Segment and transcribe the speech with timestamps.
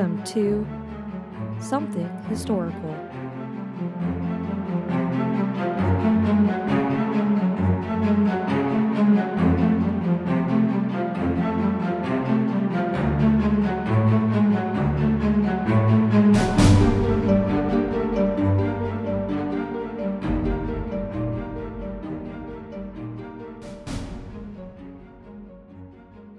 [0.00, 0.66] Welcome to
[1.60, 2.88] Something Historical.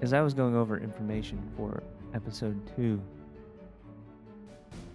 [0.02, 1.84] As I was going over information for
[2.16, 3.00] episode two,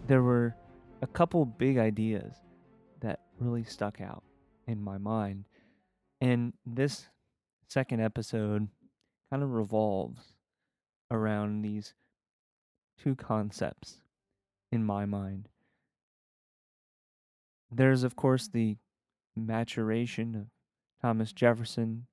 [0.06, 0.55] there were
[1.02, 2.34] a couple big ideas
[3.01, 4.23] that really stuck out
[4.66, 5.45] in my mind.
[6.20, 7.06] And this
[7.69, 8.69] second episode
[9.30, 10.34] kind of revolves
[11.10, 11.95] around these
[13.02, 14.01] two concepts
[14.70, 15.48] in my mind.
[17.70, 18.77] There's, of course, the
[19.34, 20.46] maturation of
[21.02, 22.07] Thomas Jefferson,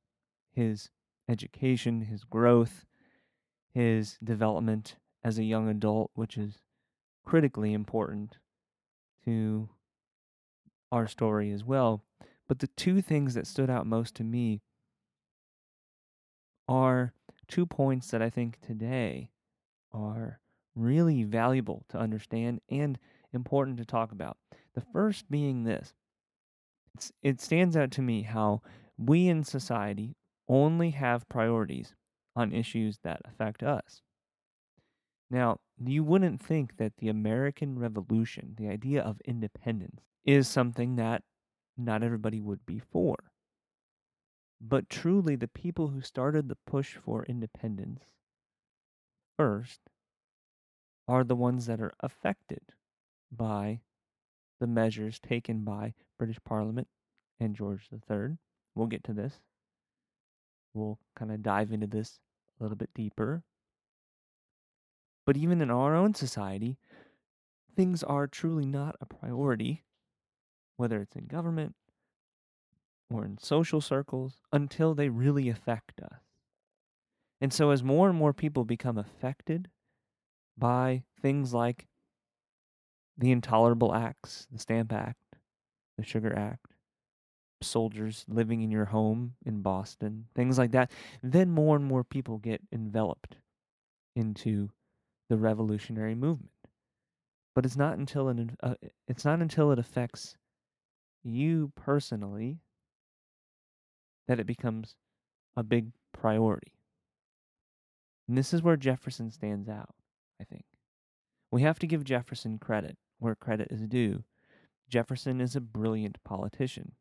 [0.51, 0.89] his
[1.29, 2.85] education, his growth,
[3.73, 6.62] his development as a young adult, which is
[7.25, 8.37] critically important
[9.25, 9.69] to
[10.91, 12.03] our story as well.
[12.47, 14.61] But the two things that stood out most to me
[16.67, 17.13] are
[17.47, 19.31] two points that I think today
[19.91, 20.39] are
[20.75, 22.97] really valuable to understand and
[23.31, 24.37] important to talk about.
[24.75, 25.93] The first being this
[26.95, 28.61] it's, it stands out to me how
[28.97, 30.15] we in society
[30.47, 31.95] only have priorities
[32.35, 34.01] on issues that affect us.
[35.33, 41.23] Now, you wouldn't think that the American Revolution, the idea of independence, is something that
[41.75, 43.31] not everybody would be for.
[44.61, 48.03] But truly, the people who started the push for independence
[49.35, 49.79] first
[51.07, 52.61] are the ones that are affected
[53.31, 53.79] by
[54.59, 56.87] the measures taken by British Parliament
[57.39, 58.37] and George III.
[58.75, 59.41] We'll get to this.
[60.75, 62.19] We'll kind of dive into this
[62.59, 63.43] a little bit deeper.
[65.25, 66.77] But even in our own society,
[67.75, 69.83] things are truly not a priority,
[70.77, 71.75] whether it's in government
[73.09, 76.19] or in social circles, until they really affect us.
[77.39, 79.69] And so, as more and more people become affected
[80.57, 81.87] by things like
[83.17, 85.19] the Intolerable Acts, the Stamp Act,
[85.97, 86.67] the Sugar Act,
[87.61, 90.91] soldiers living in your home in Boston, things like that,
[91.21, 93.37] then more and more people get enveloped
[94.15, 94.69] into
[95.33, 96.51] the revolutionary movement.
[97.55, 98.75] But it's not until it, uh,
[99.07, 100.35] it's not until it affects
[101.23, 102.59] you personally
[104.27, 104.95] that it becomes
[105.57, 106.73] a big priority.
[108.27, 109.95] And this is where Jefferson stands out,
[110.39, 110.65] I think.
[111.49, 114.23] We have to give Jefferson credit where credit is due.
[114.87, 116.91] Jefferson is a brilliant politician.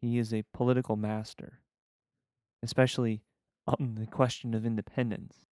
[0.00, 1.58] He is a political master,
[2.62, 3.22] especially
[3.66, 5.46] on the question of independence.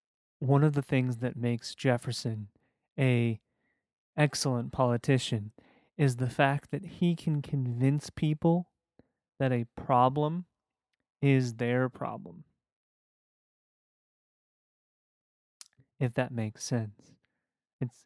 [0.44, 2.48] One of the things that makes Jefferson
[2.98, 3.40] a
[4.14, 5.52] excellent politician
[5.96, 8.68] is the fact that he can convince people
[9.38, 10.44] that a problem
[11.22, 12.44] is their problem.
[15.98, 17.12] If that makes sense.
[17.80, 18.04] It's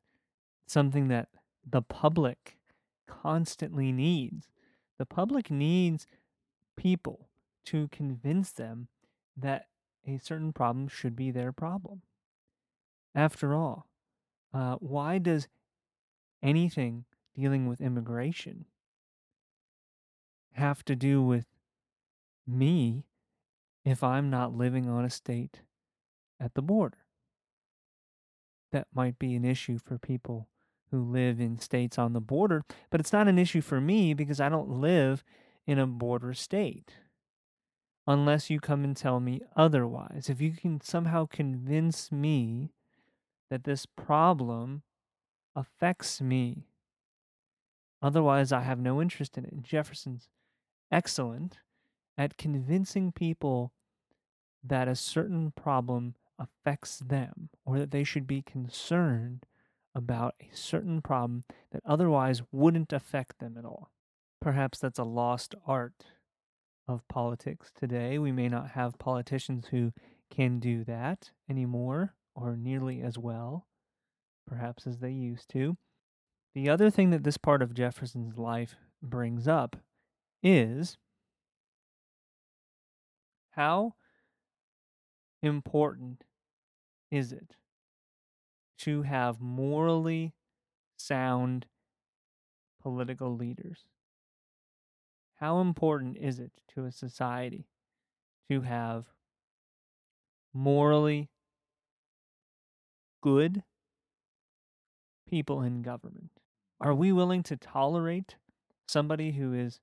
[0.68, 1.30] something that
[1.68, 2.58] the public
[3.08, 4.46] constantly needs.
[4.96, 6.06] The public needs
[6.76, 7.30] people
[7.64, 8.86] to convince them
[9.36, 9.66] that
[10.06, 12.02] a certain problem should be their problem.
[13.14, 13.86] After all,
[14.52, 15.48] uh, why does
[16.42, 17.04] anything
[17.34, 18.66] dealing with immigration
[20.52, 21.46] have to do with
[22.46, 23.04] me
[23.84, 25.62] if I'm not living on a state
[26.40, 26.98] at the border?
[28.72, 30.48] That might be an issue for people
[30.90, 34.40] who live in states on the border, but it's not an issue for me because
[34.40, 35.24] I don't live
[35.66, 36.94] in a border state
[38.06, 40.28] unless you come and tell me otherwise.
[40.30, 42.72] If you can somehow convince me
[43.50, 44.82] that this problem
[45.56, 46.68] affects me,
[48.02, 49.62] otherwise, I have no interest in it.
[49.62, 50.28] Jefferson's
[50.90, 51.58] excellent
[52.16, 53.72] at convincing people
[54.62, 59.44] that a certain problem affects them or that they should be concerned
[59.94, 63.90] about a certain problem that otherwise wouldn't affect them at all.
[64.40, 66.06] Perhaps that's a lost art
[66.86, 68.18] of politics today.
[68.18, 69.92] We may not have politicians who
[70.30, 73.66] can do that anymore or nearly as well,
[74.46, 75.76] perhaps as they used to.
[76.54, 79.76] The other thing that this part of Jefferson's life brings up
[80.42, 80.96] is
[83.50, 83.94] how
[85.42, 86.24] important
[87.10, 87.56] is it
[88.78, 90.34] to have morally
[90.96, 91.66] sound
[92.80, 93.86] political leaders?
[95.36, 97.66] How important is it to a society
[98.48, 99.06] to have
[100.52, 101.30] morally
[103.22, 103.62] good
[105.28, 106.30] people in government?
[106.80, 108.36] Are we willing to tolerate
[108.86, 109.80] somebody who is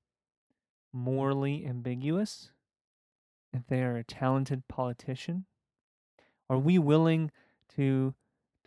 [0.94, 2.52] morally ambiguous
[3.54, 5.46] if they are a talented politician?
[6.50, 7.32] Are we willing
[7.76, 8.14] to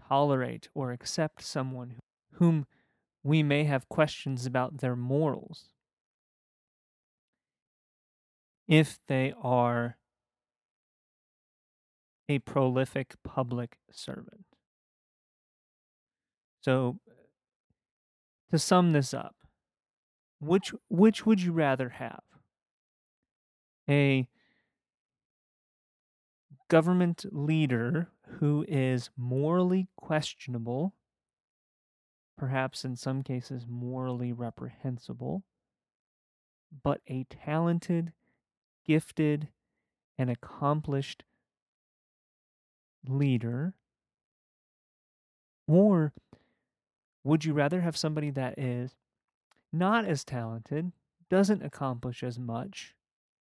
[0.09, 2.01] tolerate or accept someone
[2.35, 2.67] whom
[3.23, 5.71] we may have questions about their morals
[8.67, 9.97] if they are
[12.29, 14.48] a prolific public servant?
[16.69, 17.15] So, uh,
[18.51, 19.35] to sum this up,
[20.39, 22.21] which which would you rather have?
[23.89, 24.29] A
[26.69, 30.95] government leader who is morally questionable,
[32.37, 35.45] perhaps in some cases morally reprehensible,
[36.83, 38.13] but a talented,
[38.85, 39.49] gifted,
[40.19, 41.25] and accomplished
[43.07, 43.73] leader?
[45.67, 46.13] Or
[47.25, 48.95] would you rather have somebody that is
[49.73, 50.93] not as talented,
[51.29, 52.95] doesn't accomplish as much,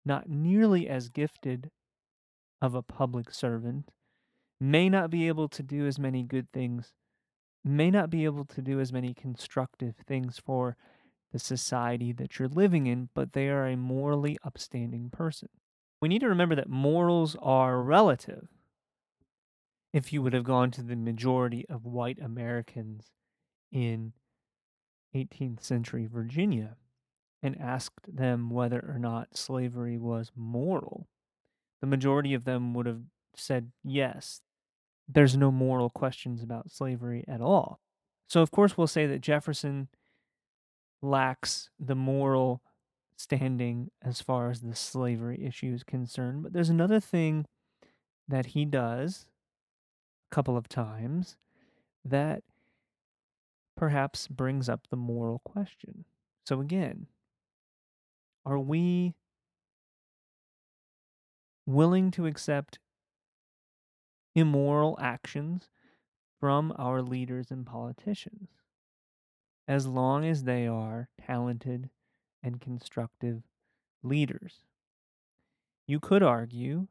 [0.04, 1.70] not nearly as gifted
[2.60, 3.90] of a public servant,
[4.60, 6.92] may not be able to do as many good things,
[7.64, 10.76] may not be able to do as many constructive things for
[11.32, 15.48] the society that you're living in, but they are a morally upstanding person.
[16.02, 18.48] We need to remember that morals are relative.
[19.92, 23.10] If you would have gone to the majority of white Americans
[23.72, 24.12] in
[25.14, 26.76] 18th century Virginia
[27.42, 31.08] and asked them whether or not slavery was moral,
[31.80, 33.02] the majority of them would have
[33.34, 34.42] said yes.
[35.08, 37.80] There's no moral questions about slavery at all.
[38.28, 39.88] So, of course, we'll say that Jefferson
[41.02, 42.62] lacks the moral
[43.16, 46.42] standing as far as the slavery issue is concerned.
[46.42, 47.46] But there's another thing
[48.28, 49.26] that he does
[50.30, 51.36] a couple of times
[52.04, 52.42] that
[53.76, 56.04] perhaps brings up the moral question.
[56.44, 57.06] So, again,
[58.44, 59.14] are we
[61.66, 62.78] willing to accept
[64.34, 65.68] immoral actions
[66.38, 68.48] from our leaders and politicians
[69.68, 71.90] as long as they are talented
[72.42, 73.42] and constructive
[74.02, 74.64] leaders?
[75.86, 76.88] You could argue,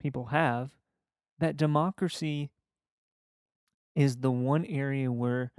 [0.00, 0.70] people have,
[1.38, 2.50] that democracy
[3.94, 5.52] is the one area where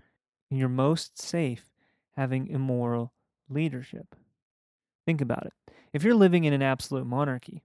[0.49, 1.71] you're most safe
[2.15, 3.13] having immoral
[3.49, 4.15] leadership.
[5.05, 5.53] Think about it.
[5.93, 7.63] If you're living in an absolute monarchy,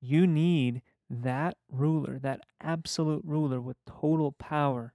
[0.00, 4.94] you need that ruler, that absolute ruler with total power,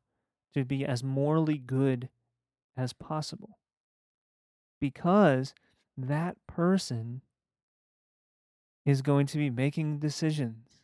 [0.53, 2.09] to be as morally good
[2.75, 3.59] as possible.
[4.81, 5.53] Because
[5.95, 7.21] that person
[8.85, 10.81] is going to be making decisions,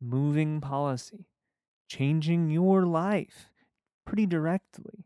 [0.00, 1.28] moving policy,
[1.88, 3.50] changing your life
[4.06, 5.04] pretty directly.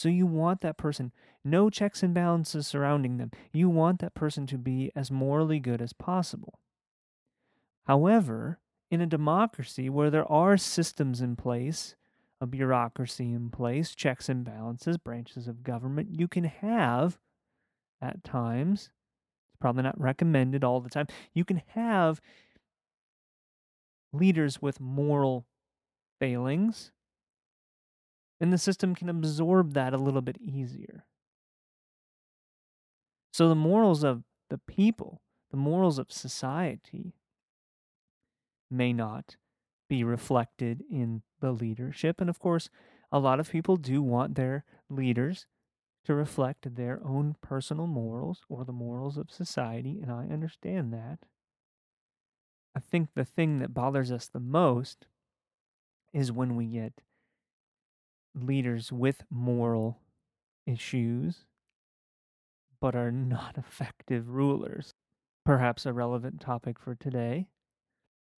[0.00, 1.12] So you want that person,
[1.44, 3.30] no checks and balances surrounding them.
[3.52, 6.58] You want that person to be as morally good as possible.
[7.84, 8.58] However,
[8.90, 11.94] in a democracy where there are systems in place,
[12.40, 17.18] a bureaucracy in place, checks and balances, branches of government, you can have
[18.00, 18.90] at times,
[19.50, 22.20] it's probably not recommended all the time, you can have
[24.12, 25.46] leaders with moral
[26.18, 26.92] failings
[28.40, 31.04] and the system can absorb that a little bit easier.
[33.32, 35.20] So the morals of the people,
[35.50, 37.14] the morals of society,
[38.70, 39.36] may not
[39.88, 42.20] be reflected in the leadership.
[42.20, 42.70] And of course,
[43.12, 45.46] a lot of people do want their leaders
[46.04, 51.18] to reflect their own personal morals or the morals of society, and I understand that.
[52.74, 55.06] I think the thing that bothers us the most
[56.12, 57.02] is when we get
[58.34, 60.00] leaders with moral
[60.66, 61.46] issues
[62.80, 64.94] but are not effective rulers.
[65.44, 67.46] Perhaps a relevant topic for today.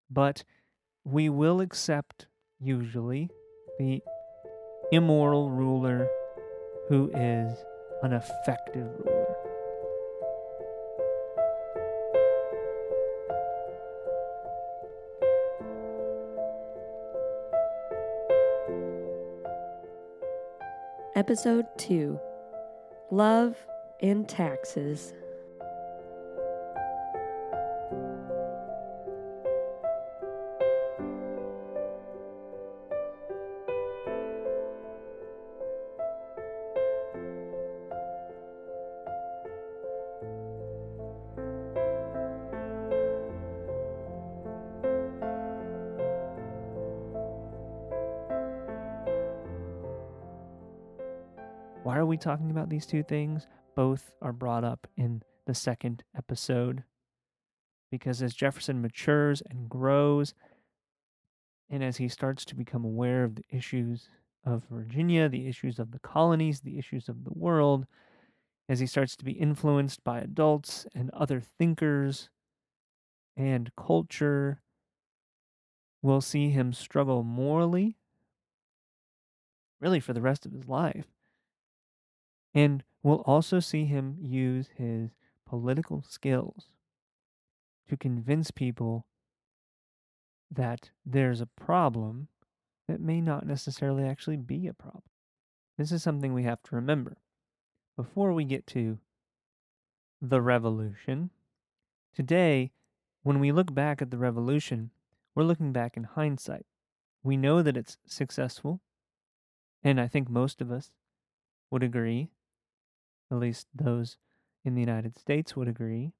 [0.09, 0.43] But
[1.05, 2.27] we will accept,
[2.59, 3.29] usually,
[3.79, 4.01] the
[4.91, 6.07] immoral ruler
[6.87, 7.57] who is
[8.03, 9.42] an effective ruler.
[21.23, 22.19] Episode 2
[23.09, 23.55] Love
[24.01, 25.13] and Taxes.
[51.93, 53.45] Why are we talking about these two things?
[53.75, 56.85] Both are brought up in the second episode.
[57.91, 60.33] Because as Jefferson matures and grows,
[61.69, 64.09] and as he starts to become aware of the issues
[64.43, 67.85] of Virginia, the issues of the colonies, the issues of the world,
[68.67, 72.31] as he starts to be influenced by adults and other thinkers
[73.37, 74.63] and culture,
[76.01, 77.97] we'll see him struggle morally,
[79.79, 81.12] really for the rest of his life.
[82.53, 85.11] And we'll also see him use his
[85.45, 86.69] political skills
[87.89, 89.05] to convince people
[90.51, 92.27] that there's a problem
[92.87, 95.03] that may not necessarily actually be a problem.
[95.77, 97.17] This is something we have to remember.
[97.95, 98.99] Before we get to
[100.21, 101.31] the revolution,
[102.13, 102.71] today,
[103.23, 104.91] when we look back at the revolution,
[105.33, 106.65] we're looking back in hindsight.
[107.23, 108.81] We know that it's successful,
[109.83, 110.91] and I think most of us
[111.71, 112.29] would agree,
[113.33, 114.17] at least those
[114.63, 116.13] in the United States would agree,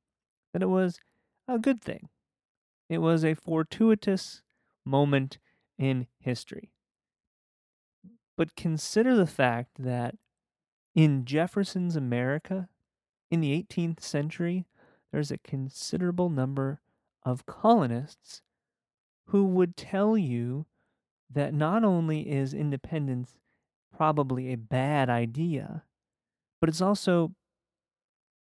[0.52, 1.00] that it was
[1.48, 2.10] a good thing.
[2.90, 4.42] It was a fortuitous
[4.86, 5.38] moment
[5.78, 6.72] in history.
[8.36, 10.16] But consider the fact that
[10.96, 12.68] in Jefferson's America,
[13.32, 14.66] in the 18th century,
[15.12, 16.82] there's a considerable number
[17.24, 18.42] of colonists
[19.28, 20.66] who would tell you
[21.30, 23.38] that not only is independence
[23.96, 25.84] probably a bad idea,
[26.64, 27.34] but it's also,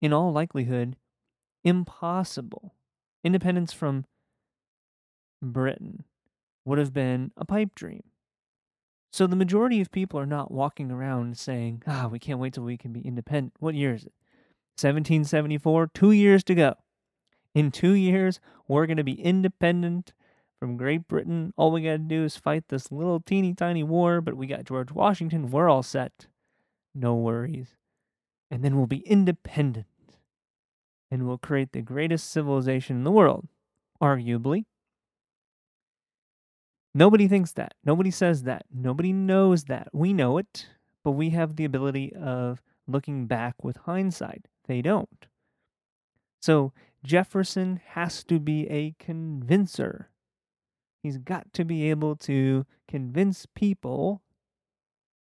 [0.01, 0.95] in all likelihood,
[1.63, 2.73] impossible.
[3.23, 4.05] Independence from
[5.39, 6.03] Britain
[6.65, 8.01] would have been a pipe dream.
[9.11, 12.63] So the majority of people are not walking around saying, ah, we can't wait till
[12.63, 13.53] we can be independent.
[13.59, 14.13] What year is it?
[14.81, 16.73] 1774, two years to go.
[17.53, 20.13] In two years, we're going to be independent
[20.59, 21.53] from Great Britain.
[21.55, 24.65] All we got to do is fight this little teeny tiny war, but we got
[24.65, 25.51] George Washington.
[25.51, 26.25] We're all set.
[26.95, 27.75] No worries.
[28.49, 29.87] And then we'll be independent.
[31.09, 33.47] And we'll create the greatest civilization in the world,
[34.01, 34.65] arguably.
[36.93, 37.75] Nobody thinks that.
[37.85, 38.65] Nobody says that.
[38.73, 39.89] Nobody knows that.
[39.93, 40.67] We know it,
[41.03, 44.47] but we have the ability of looking back with hindsight.
[44.67, 45.27] They don't.
[46.41, 46.73] So
[47.03, 50.09] Jefferson has to be a convincer.
[51.03, 54.21] He's got to be able to convince people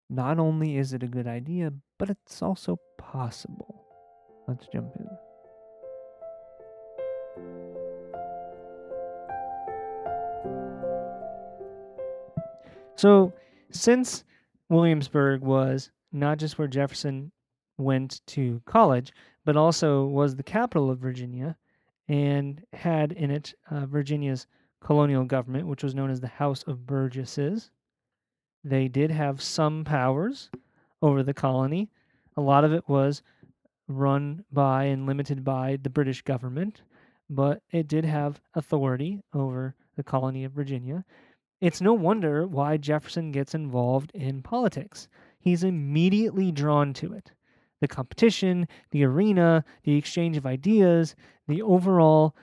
[0.10, 3.86] not only is it a good idea, but it's also possible.
[4.48, 5.08] Let's jump in.
[12.96, 13.32] So,
[13.72, 14.24] since
[14.70, 17.32] Williamsburg was not just where Jefferson
[17.78, 19.14] went to college,
[19.46, 21.56] but also was the capital of Virginia
[22.08, 24.48] and had in it uh, Virginia's
[24.82, 27.72] colonial government, which was known as the House of Burgesses.
[28.64, 30.50] They did have some powers
[31.02, 31.90] over the colony.
[32.38, 33.22] A lot of it was
[33.88, 36.82] run by and limited by the British government,
[37.30, 41.04] but it did have authority over the colony of Virginia.
[41.62, 45.08] It's no wonder why Jefferson gets involved in politics.
[45.40, 47.32] He's immediately drawn to it.
[47.82, 51.16] The competition, the arena, the exchange of ideas,
[51.48, 52.36] the overall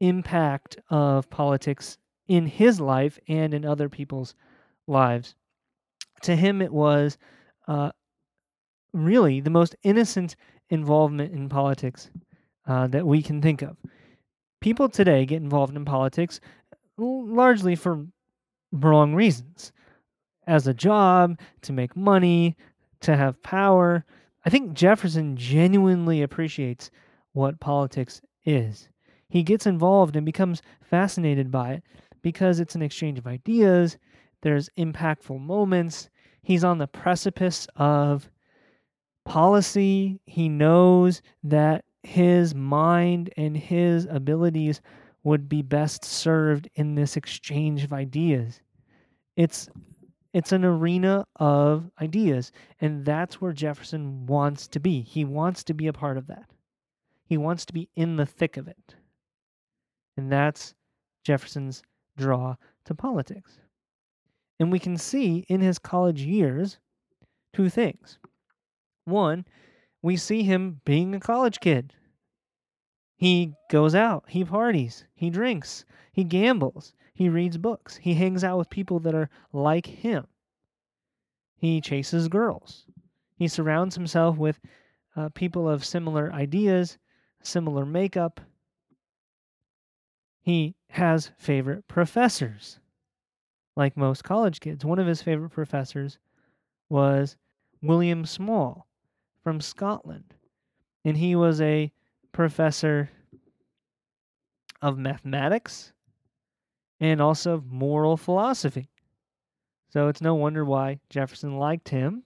[0.00, 4.34] impact of politics in his life and in other people's
[4.86, 5.34] lives.
[6.22, 7.18] To him, it was
[7.66, 7.90] uh,
[8.92, 10.36] really the most innocent
[10.70, 12.10] involvement in politics
[12.66, 13.76] uh, that we can think of.
[14.60, 16.40] People today get involved in politics
[16.96, 18.06] largely for
[18.72, 19.72] wrong reasons
[20.46, 22.56] as a job, to make money,
[23.00, 24.04] to have power.
[24.44, 26.90] I think Jefferson genuinely appreciates
[27.32, 28.88] what politics is.
[29.28, 31.82] He gets involved and becomes fascinated by it
[32.22, 33.98] because it's an exchange of ideas,
[34.42, 36.08] there's impactful moments,
[36.42, 38.30] he's on the precipice of
[39.24, 40.20] policy.
[40.26, 44.80] He knows that his mind and his abilities
[45.24, 48.60] would be best served in this exchange of ideas.
[49.36, 49.68] It's
[50.34, 55.00] it's an arena of ideas, and that's where Jefferson wants to be.
[55.00, 56.50] He wants to be a part of that.
[57.24, 58.94] He wants to be in the thick of it.
[60.16, 60.74] And that's
[61.24, 61.82] Jefferson's
[62.16, 63.58] draw to politics.
[64.58, 66.78] And we can see in his college years
[67.52, 68.18] two things.
[69.04, 69.44] One,
[70.02, 71.94] we see him being a college kid.
[73.16, 78.58] He goes out, he parties, he drinks, he gambles, he reads books, he hangs out
[78.58, 80.26] with people that are like him.
[81.56, 82.86] He chases girls.
[83.34, 84.60] He surrounds himself with
[85.16, 86.98] uh, people of similar ideas,
[87.42, 88.40] similar makeup.
[90.40, 92.78] He has favorite professors,
[93.78, 94.84] like most college kids.
[94.84, 96.18] One of his favorite professors
[96.90, 97.36] was
[97.80, 98.88] William Small
[99.44, 100.34] from Scotland,
[101.04, 101.92] and he was a
[102.32, 103.08] professor
[104.82, 105.92] of mathematics
[106.98, 108.90] and also moral philosophy.
[109.90, 112.24] So it's no wonder why Jefferson liked him.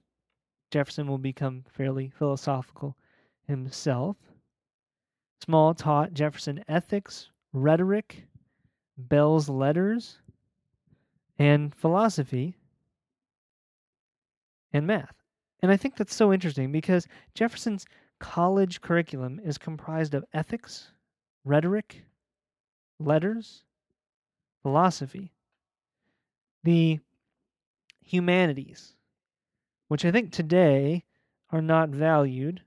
[0.70, 2.96] Jefferson will become fairly philosophical
[3.46, 4.16] himself.
[5.44, 8.24] Small taught Jefferson ethics, rhetoric,
[8.96, 10.21] belles lettres,
[11.42, 12.54] and philosophy
[14.72, 15.16] and math.
[15.60, 17.84] And I think that's so interesting because Jefferson's
[18.20, 20.92] college curriculum is comprised of ethics,
[21.44, 22.04] rhetoric,
[23.00, 23.64] letters,
[24.62, 25.32] philosophy,
[26.62, 27.00] the
[28.00, 28.94] humanities,
[29.88, 31.02] which I think today
[31.50, 32.62] are not valued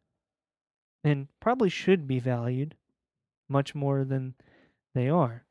[1.02, 2.76] and probably should be valued
[3.48, 4.34] much more than
[4.94, 5.45] they are.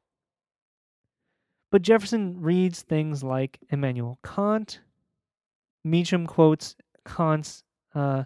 [1.75, 4.79] But Jefferson reads things like Immanuel Kant.
[5.83, 7.65] Meacham quotes Kant's
[7.97, 8.23] uh,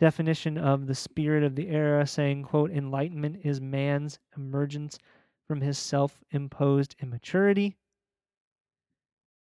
[0.00, 4.98] definition of the spirit of the era, saying, quote, enlightenment is man's emergence
[5.46, 7.76] from his self-imposed immaturity.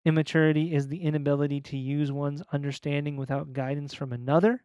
[0.04, 4.64] Immaturity is the inability to use one's understanding without guidance from another.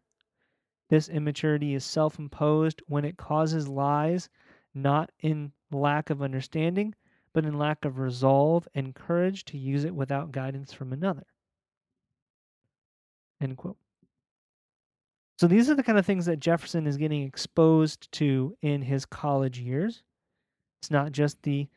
[0.89, 4.27] This immaturity is self imposed when it causes lies
[4.73, 6.95] not in lack of understanding,
[7.33, 11.25] but in lack of resolve and courage to use it without guidance from another.
[13.39, 13.77] End quote.
[15.39, 19.05] So these are the kind of things that Jefferson is getting exposed to in his
[19.05, 20.03] college years.
[20.81, 21.67] It's not just the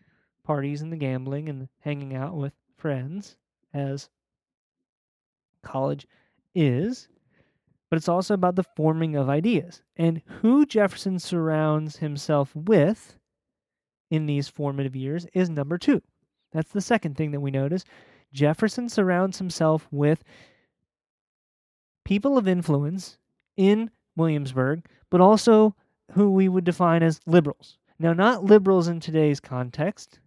[0.44, 3.37] parties and the gambling and hanging out with friends,
[3.73, 4.11] as
[5.62, 6.06] college
[6.54, 7.08] is,
[7.90, 9.82] but it's also about the forming of ideas.
[9.96, 13.16] And who Jefferson surrounds himself with
[14.14, 16.00] in these formative years is number two.
[16.53, 17.85] That's the second thing that we notice.
[18.33, 20.22] Jefferson surrounds himself with
[22.05, 23.18] people of influence
[23.57, 25.74] in Williamsburg, but also
[26.12, 27.79] who we would define as liberals.
[27.98, 30.20] Now, not liberals in today's context.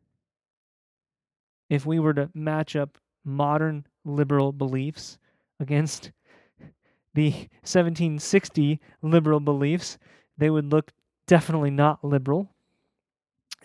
[1.69, 5.17] If we were to match up modern liberal beliefs
[5.61, 6.11] against
[7.13, 9.97] the 1760 liberal beliefs,
[10.37, 10.91] they would look
[11.25, 12.49] definitely not liberal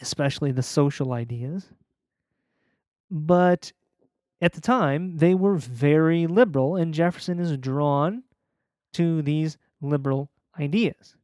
[0.02, 1.68] especially the social ideas.
[3.10, 3.72] But
[4.40, 8.24] at the time, they were very liberal, and Jefferson is drawn
[8.94, 11.14] to these liberal ideas.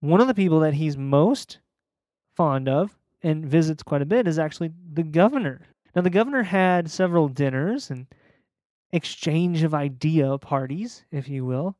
[0.00, 1.58] One of the people that he's most
[2.34, 5.60] fond of and visits quite a bit is actually the governor.
[5.94, 8.06] Now, the governor had several dinners and
[8.92, 11.76] exchange of idea parties, if you will,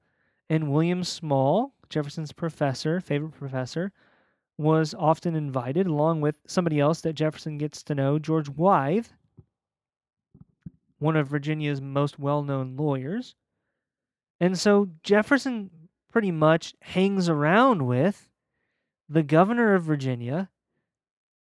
[0.48, 3.92] and William Small, Jefferson's professor, favorite professor,
[4.58, 9.08] was often invited, along with somebody else that Jefferson gets to know, George Wythe,
[10.98, 13.34] one of Virginia's most well known lawyers.
[14.40, 15.70] And so Jefferson
[16.10, 18.28] pretty much hangs around with
[19.08, 20.50] the governor of Virginia,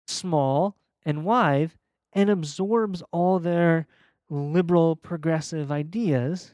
[0.07, 1.71] Small, and Wythe,
[2.13, 3.87] and absorbs all their
[4.29, 6.53] liberal progressive ideas.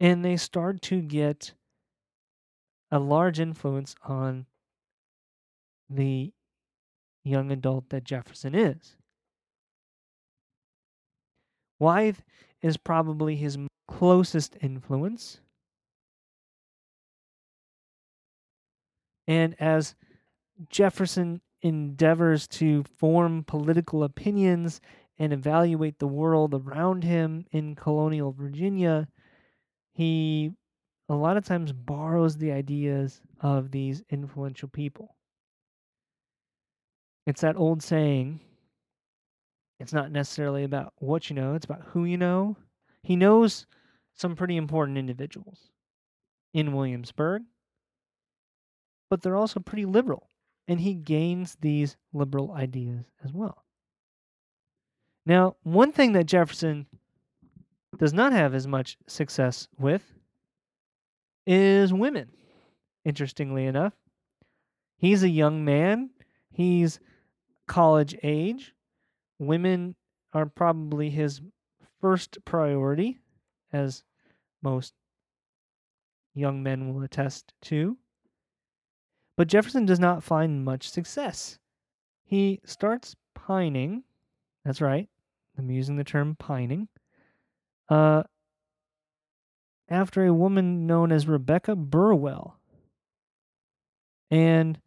[0.00, 1.52] And they start to get
[2.90, 4.46] a large influence on
[5.88, 6.32] the
[7.24, 8.96] young adult that Jefferson is.
[11.78, 12.18] Wythe
[12.62, 15.40] is probably his closest influence.
[19.28, 19.94] And as
[20.70, 24.80] Jefferson endeavors to form political opinions
[25.18, 29.08] and evaluate the world around him in colonial Virginia,
[29.92, 30.52] he
[31.08, 35.16] a lot of times borrows the ideas of these influential people.
[37.26, 38.40] It's that old saying
[39.78, 42.56] it's not necessarily about what you know, it's about who you know.
[43.02, 43.66] He knows
[44.14, 45.70] some pretty important individuals
[46.54, 47.42] in Williamsburg,
[49.10, 50.30] but they're also pretty liberal,
[50.66, 53.64] and he gains these liberal ideas as well.
[55.26, 56.86] Now, one thing that Jefferson
[57.98, 60.02] does not have as much success with
[61.46, 62.30] is women,
[63.04, 63.92] interestingly enough.
[64.98, 66.10] He's a young man,
[66.50, 67.00] he's
[67.66, 68.74] college age.
[69.38, 69.94] Women
[70.32, 71.40] are probably his
[72.00, 73.18] first priority,
[73.72, 74.02] as
[74.62, 74.94] most
[76.34, 77.96] young men will attest to.
[79.36, 81.58] But Jefferson does not find much success.
[82.24, 84.02] He starts pining.
[84.64, 85.08] That's right.
[85.58, 86.88] I'm using the term pining.
[87.88, 88.24] Uh,
[89.88, 92.58] after a woman known as Rebecca Burwell.
[94.30, 94.78] And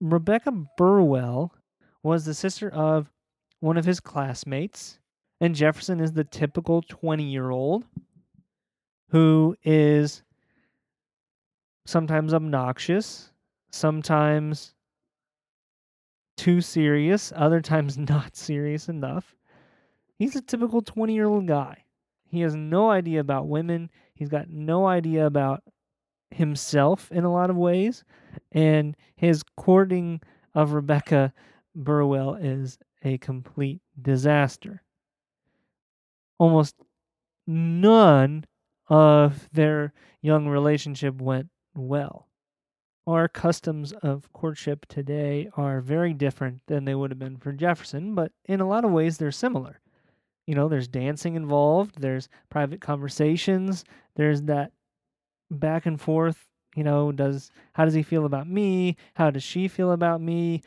[0.00, 1.54] Rebecca Burwell
[2.02, 3.10] was the sister of
[3.60, 4.98] one of his classmates,
[5.40, 7.84] and Jefferson is the typical 20 year old
[9.10, 10.22] who is
[11.86, 13.30] sometimes obnoxious,
[13.70, 14.74] sometimes
[16.36, 19.34] too serious, other times not serious enough.
[20.18, 21.83] He's a typical 20 year old guy.
[22.34, 23.90] He has no idea about women.
[24.14, 25.62] He's got no idea about
[26.30, 28.04] himself in a lot of ways.
[28.50, 30.20] And his courting
[30.54, 31.32] of Rebecca
[31.76, 34.82] Burwell is a complete disaster.
[36.38, 36.74] Almost
[37.46, 38.44] none
[38.88, 42.28] of their young relationship went well.
[43.06, 48.14] Our customs of courtship today are very different than they would have been for Jefferson,
[48.14, 49.80] but in a lot of ways they're similar.
[50.46, 53.84] You know, there's dancing involved, there's private conversations,
[54.16, 54.72] there's that
[55.50, 58.96] back and forth, you know, does how does he feel about me?
[59.14, 60.62] How does she feel about me?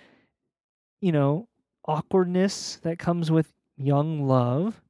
[1.01, 1.47] You know,
[1.85, 4.81] awkwardness that comes with young love.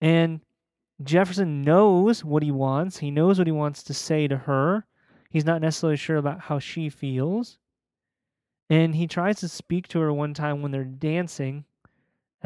[0.00, 0.40] And
[1.02, 2.98] Jefferson knows what he wants.
[2.98, 4.84] He knows what he wants to say to her.
[5.30, 7.58] He's not necessarily sure about how she feels.
[8.68, 11.64] And he tries to speak to her one time when they're dancing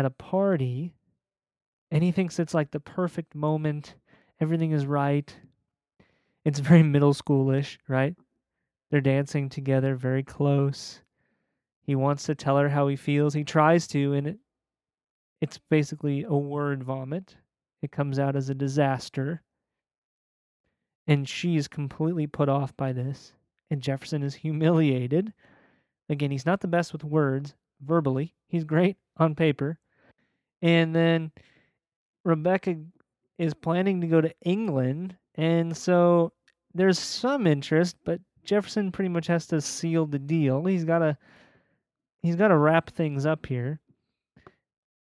[0.01, 0.95] at a party.
[1.91, 3.95] And he thinks it's like the perfect moment.
[4.41, 5.33] Everything is right.
[6.43, 8.17] It's very middle schoolish, right?
[8.91, 11.03] They're dancing together very close.
[11.83, 13.35] He wants to tell her how he feels.
[13.35, 14.39] He tries to, and it,
[15.43, 17.37] it's basically a word vomit.
[17.83, 19.43] It comes out as a disaster.
[21.07, 23.35] And she is completely put off by this.
[23.71, 25.35] And Jefferson is humiliated.
[26.09, 29.79] Again, he's not the best with words verbally, he's great on paper.
[30.63, 31.33] And then
[32.25, 32.77] Rebecca
[33.39, 35.17] is planning to go to England.
[35.37, 36.33] And so
[36.75, 40.65] there's some interest, but Jefferson pretty much has to seal the deal.
[40.65, 41.17] He's got to
[42.23, 43.81] he's got to wrap things up here.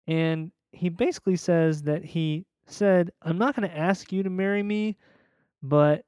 [0.07, 4.63] And he basically says that he said, "I'm not going to ask you to marry
[4.63, 4.97] me,
[5.63, 6.05] but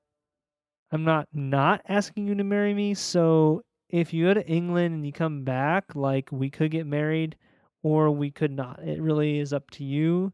[0.93, 2.95] I'm not not asking you to marry me.
[2.95, 7.37] So if you go to England and you come back, like we could get married
[7.83, 8.81] or we could not.
[8.83, 10.33] It really is up to you."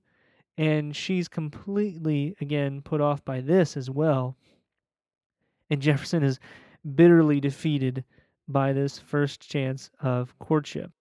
[0.59, 4.37] And she's completely again put off by this as well.
[5.70, 6.40] And Jefferson is
[6.94, 8.04] bitterly defeated
[8.48, 10.92] by this first chance of courtship.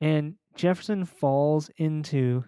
[0.00, 2.44] And Jefferson falls into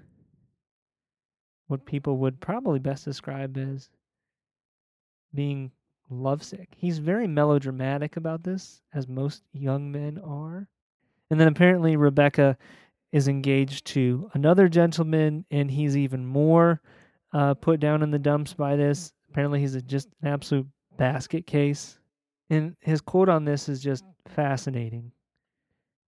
[1.69, 3.89] what people would probably best describe as
[5.33, 5.71] being
[6.11, 6.69] lovesick.
[6.77, 10.69] He's very melodramatic about this, as most young men are.
[11.31, 12.59] And then apparently Rebecca
[13.13, 16.81] is engaged to another gentleman, and he's even more
[17.33, 19.13] uh, put down in the dumps by this.
[19.31, 21.99] Apparently, he's a, just an absolute basket case.
[22.51, 25.13] And his quote on this is just fascinating.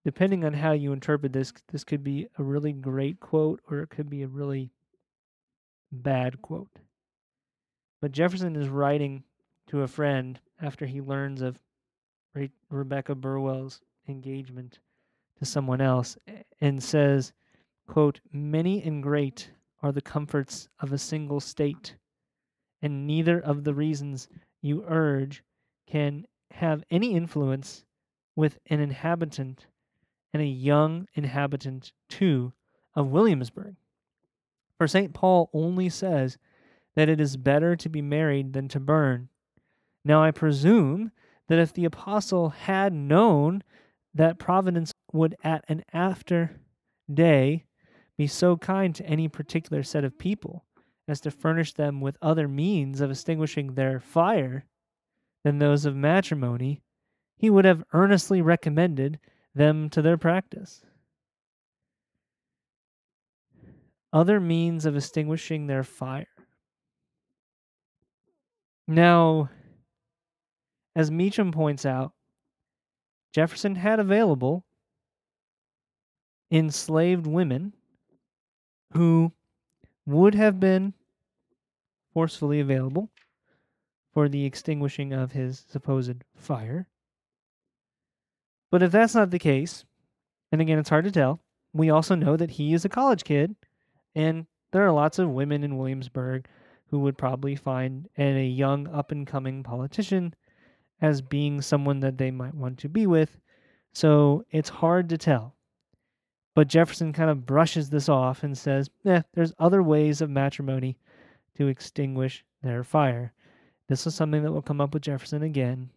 [0.04, 3.90] Depending on how you interpret this, this could be a really great quote or it
[3.90, 4.72] could be a really
[5.92, 6.80] bad quote.
[8.00, 9.22] But Jefferson is writing
[9.68, 11.60] to a friend after he learns of
[12.34, 14.80] Re- Rebecca Burwell's engagement
[15.38, 16.16] to someone else
[16.60, 17.32] and says,
[17.86, 19.50] quote, Many and great
[19.82, 21.96] are the comforts of a single state,
[22.80, 24.28] and neither of the reasons
[24.60, 25.42] you urge
[25.86, 27.84] can have any influence
[28.36, 29.66] with an inhabitant
[30.32, 32.52] and a young inhabitant too
[32.94, 33.76] of Williamsburg.
[34.78, 35.12] For St.
[35.12, 36.38] Paul only says
[36.94, 39.28] that it is better to be married than to burn.
[40.04, 41.12] Now I presume
[41.48, 43.62] that if the apostle had known
[44.14, 46.60] that Providence would at an after
[47.12, 47.64] day
[48.16, 50.64] be so kind to any particular set of people
[51.08, 54.64] as to furnish them with other means of extinguishing their fire
[55.44, 56.80] than those of matrimony,
[57.36, 59.18] he would have earnestly recommended
[59.54, 60.82] them to their practice.
[64.12, 66.26] Other means of extinguishing their fire.
[68.86, 69.50] Now,
[70.94, 72.12] as Meacham points out,
[73.32, 74.64] Jefferson had available
[76.50, 77.72] enslaved women
[78.92, 79.32] who
[80.04, 80.92] would have been
[82.12, 83.08] forcefully available
[84.12, 86.86] for the extinguishing of his supposed fire.
[88.70, 89.84] But if that's not the case,
[90.50, 91.40] and again, it's hard to tell,
[91.72, 93.56] we also know that he is a college kid,
[94.14, 96.46] and there are lots of women in Williamsburg
[96.88, 100.34] who would probably find a young up and coming politician
[101.02, 103.36] as being someone that they might want to be with.
[103.92, 105.56] So it's hard to tell.
[106.54, 110.96] But Jefferson kind of brushes this off and says, eh, there's other ways of matrimony
[111.56, 113.32] to extinguish their fire.
[113.88, 115.90] This is something that will come up with Jefferson again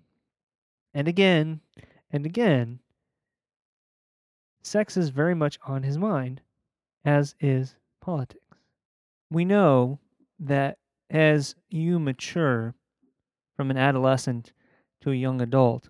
[0.94, 1.62] and again
[2.12, 2.80] and again.
[4.64, 6.42] Sex is very much on his mind,
[7.04, 8.42] as is politics.
[9.30, 10.00] We know
[10.40, 12.74] that as you mature
[13.56, 14.52] from an adolescent
[15.06, 15.90] to a young adult,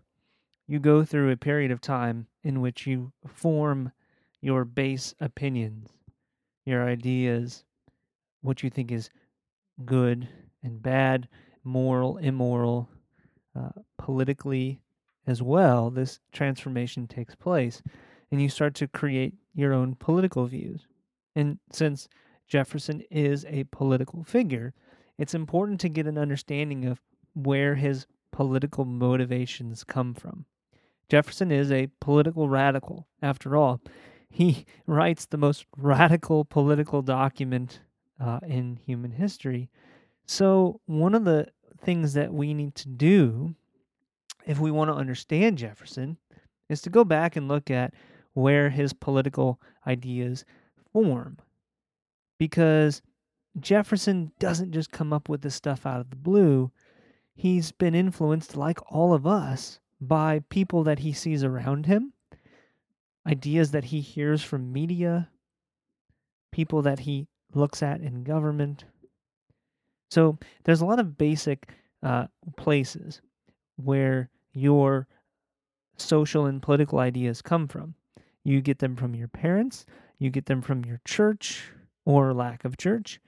[0.67, 3.89] you go through a period of time in which you form
[4.41, 5.89] your base opinions,
[6.65, 7.63] your ideas,
[8.41, 9.09] what you think is
[9.85, 10.27] good
[10.63, 11.29] and bad,
[11.63, 12.89] moral, immoral,
[13.57, 14.81] uh, politically
[15.25, 15.89] as well.
[15.89, 17.81] This transformation takes place,
[18.31, 20.87] and you start to create your own political views.
[21.37, 22.09] And since
[22.49, 24.73] Jefferson is a political figure,
[25.17, 26.99] it's important to get an understanding of
[27.33, 30.45] where his political motivations come from.
[31.09, 33.81] Jefferson is a political radical, after all.
[34.29, 37.81] He writes the most radical political document
[38.19, 39.69] uh, in human history.
[40.25, 41.47] So, one of the
[41.81, 43.55] things that we need to do
[44.45, 46.17] if we want to understand Jefferson
[46.69, 47.93] is to go back and look at
[48.33, 50.45] where his political ideas
[50.91, 51.37] form.
[52.37, 53.01] Because
[53.59, 56.71] Jefferson doesn't just come up with this stuff out of the blue.
[57.35, 62.13] He's been influenced, like all of us, by people that he sees around him,
[63.27, 65.29] ideas that he hears from media,
[66.51, 68.85] people that he looks at in government.
[70.11, 71.69] So there's a lot of basic
[72.01, 73.21] uh, places
[73.75, 75.07] where your
[75.97, 77.95] social and political ideas come from.
[78.43, 79.85] You get them from your parents,
[80.19, 81.63] you get them from your church
[82.05, 83.19] or lack of church,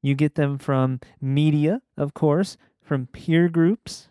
[0.00, 2.56] you get them from media, of course,
[2.90, 4.08] from peer groups.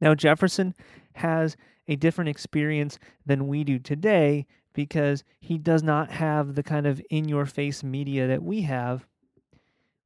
[0.00, 0.74] Now, Jefferson
[1.16, 6.86] has a different experience than we do today because he does not have the kind
[6.86, 9.04] of in your face media that we have,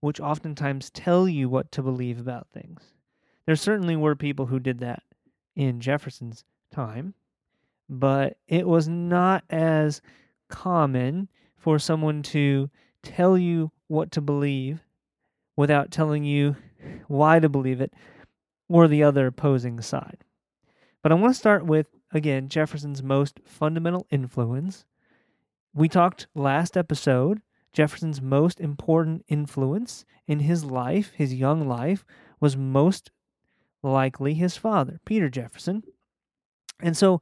[0.01, 2.83] which oftentimes tell you what to believe about things.
[3.47, 5.05] There certainly were people who did that
[5.55, 7.15] in Jefferson's time,
[7.89, 10.03] but it was not as
[10.49, 12.69] common for someone to
[13.05, 14.81] tell you what to believe
[15.55, 16.57] without telling you
[17.09, 17.93] why to believe it
[18.69, 20.19] or the other opposing side.
[21.03, 24.85] But I want to start with, again, Jefferson's most fundamental influence.
[25.75, 27.43] We talked last episode,
[27.73, 32.05] Jefferson's most important influence in his life, his young life,
[32.41, 33.11] was most
[33.83, 35.83] likely his father, Peter Jefferson.
[36.81, 37.21] And so,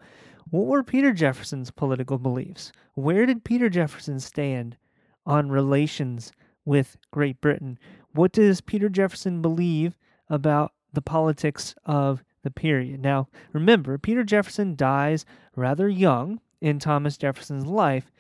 [0.51, 2.73] what were Peter Jefferson's political beliefs?
[2.95, 4.77] Where did Peter Jefferson stand
[5.25, 6.33] on relations
[6.65, 7.79] with Great Britain?
[8.13, 9.97] What does Peter Jefferson believe
[10.29, 13.01] about the politics of the period?
[13.01, 15.25] Now, remember, Peter Jefferson dies
[15.57, 18.13] rather young in Thomas Jefferson's life,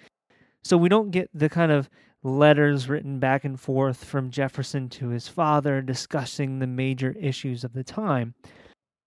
[0.63, 1.89] so we don't get the kind of
[2.23, 7.73] letters written back and forth from Jefferson to his father discussing the major issues of
[7.73, 8.35] the time.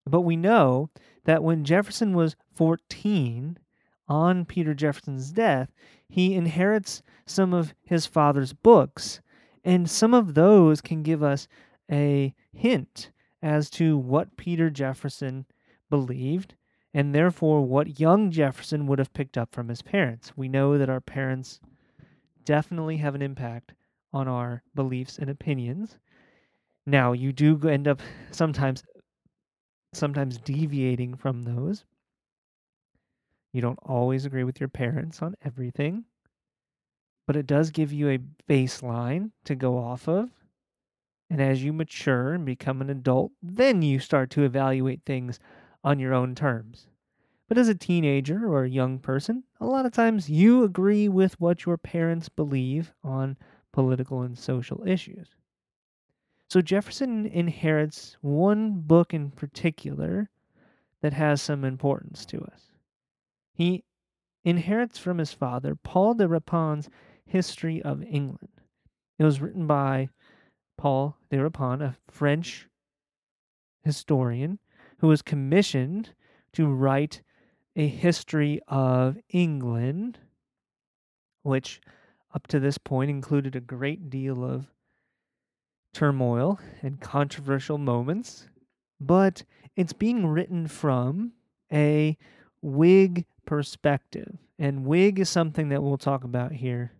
[0.05, 0.89] But we know
[1.23, 3.57] that when Jefferson was 14,
[4.07, 5.71] on Peter Jefferson's death,
[6.07, 9.21] he inherits some of his father's books,
[9.65, 11.47] and some of those can give us
[11.91, 15.45] a hint as to what Peter Jefferson
[15.89, 16.55] believed
[16.93, 20.31] and therefore what young Jefferson would have picked up from his parents.
[20.37, 21.59] We know that our parents
[22.45, 23.73] definitely have an impact
[24.13, 25.97] on our beliefs and opinions.
[26.85, 28.01] Now, you do end up
[28.31, 28.83] sometimes
[29.93, 31.85] sometimes deviating from those.
[33.51, 36.03] You don't always agree with your parents on everything,
[37.25, 40.29] but it does give you a baseline to go off of.
[41.29, 45.39] And as you mature and become an adult, then you start to evaluate things
[45.83, 46.87] on your own terms.
[47.47, 51.39] But as a teenager or a young person, a lot of times you agree with
[51.39, 53.37] what your parents believe on
[53.71, 55.29] political and social issues.
[56.47, 60.29] So Jefferson inherits one book in particular
[61.01, 62.71] that has some importance to us.
[63.53, 63.83] He
[64.43, 66.89] inherits from his father Paul de Rapin's
[67.25, 68.49] History of England.
[69.17, 70.09] It was written by
[70.77, 72.67] Paul de Rapin, a French
[73.83, 74.59] historian
[74.99, 76.13] who was commissioned
[76.53, 77.21] to write
[77.75, 80.19] a history of England,
[81.43, 81.81] which
[82.33, 84.67] up to this point included a great deal of
[85.93, 88.49] turmoil and controversial moments,
[88.99, 89.43] but
[89.75, 91.31] it's being written from
[91.71, 92.17] a
[92.61, 94.37] Whig perspective.
[94.57, 96.91] And Whig is something that we'll talk about here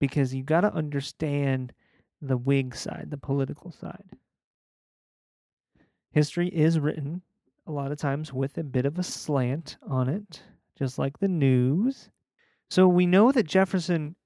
[0.00, 1.72] because you got to understand
[2.20, 4.04] the Whig side, the political side.
[6.12, 7.22] History is written
[7.66, 10.42] a lot of times with a bit of a slant on it,
[10.78, 12.10] just like the news.
[12.70, 14.16] So we know that Jefferson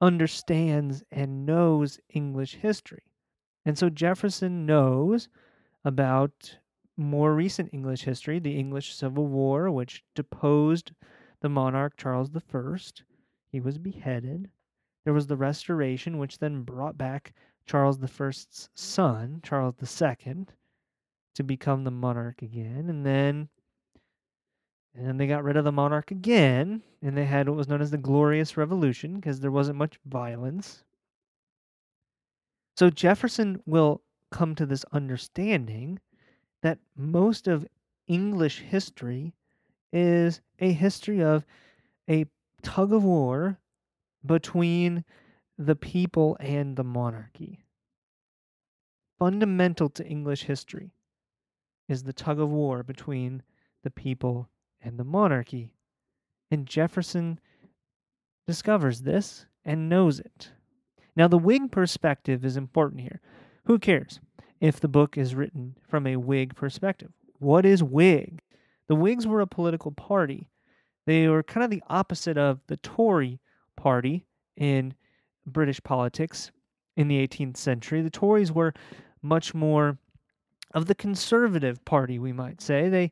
[0.00, 3.04] understands and knows English history.
[3.64, 5.28] And so Jefferson knows
[5.84, 6.58] about
[6.96, 10.92] more recent English history, the English Civil War, which deposed
[11.40, 12.76] the monarch Charles I.
[13.50, 14.50] He was beheaded.
[15.04, 17.32] There was the Restoration, which then brought back
[17.66, 20.46] Charles I's son, Charles II,
[21.34, 23.48] to become the monarch again, and then
[24.94, 27.80] and then they got rid of the monarch again, and they had what was known
[27.80, 30.84] as the Glorious Revolution because there wasn't much violence.
[32.76, 36.00] So Jefferson will come to this understanding
[36.62, 37.66] that most of
[38.08, 39.32] English history
[39.92, 41.44] is a history of
[42.08, 42.26] a
[42.62, 43.58] tug of war
[44.24, 45.04] between
[45.58, 47.64] the people and the monarchy.
[49.18, 50.92] Fundamental to English history
[51.88, 53.42] is the tug of war between
[53.82, 54.48] the people
[54.80, 55.74] and the monarchy.
[56.50, 57.38] And Jefferson
[58.46, 60.50] discovers this and knows it.
[61.16, 63.20] Now, the Whig perspective is important here.
[63.64, 64.20] Who cares
[64.60, 67.12] if the book is written from a Whig perspective?
[67.38, 68.40] What is Whig?
[68.88, 70.48] The Whigs were a political party.
[71.06, 73.40] They were kind of the opposite of the Tory
[73.80, 74.94] party in
[75.46, 76.52] British politics
[76.96, 78.02] in the 18th century.
[78.02, 78.74] The Tories were
[79.22, 79.98] much more
[80.74, 82.88] of the conservative party, we might say.
[82.88, 83.10] They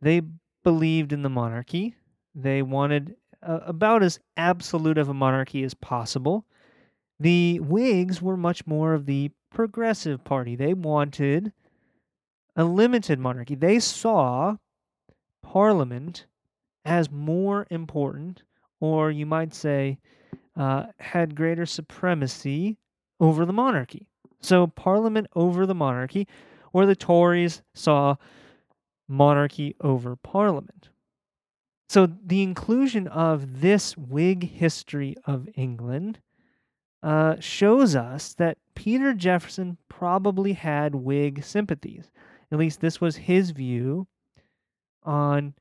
[0.00, 0.22] they
[0.64, 1.94] believed in the monarchy.
[2.34, 6.46] They wanted uh, about as absolute of a monarchy as possible.
[7.20, 10.56] The Whigs were much more of the progressive party.
[10.56, 11.52] They wanted
[12.56, 13.54] a limited monarchy.
[13.54, 14.56] They saw
[15.42, 16.26] Parliament
[16.84, 18.42] as more important,
[18.80, 19.98] or you might say,
[20.56, 22.76] uh, had greater supremacy
[23.20, 24.06] over the monarchy.
[24.40, 26.28] So, Parliament over the monarchy,
[26.72, 28.16] or the Tories saw
[29.08, 30.90] monarchy over parliament.
[31.88, 36.18] So the inclusion of this Whig history of England
[37.02, 42.10] uh, shows us that Peter Jefferson probably had Whig sympathies.
[42.50, 44.08] At least this was his view
[45.04, 45.54] on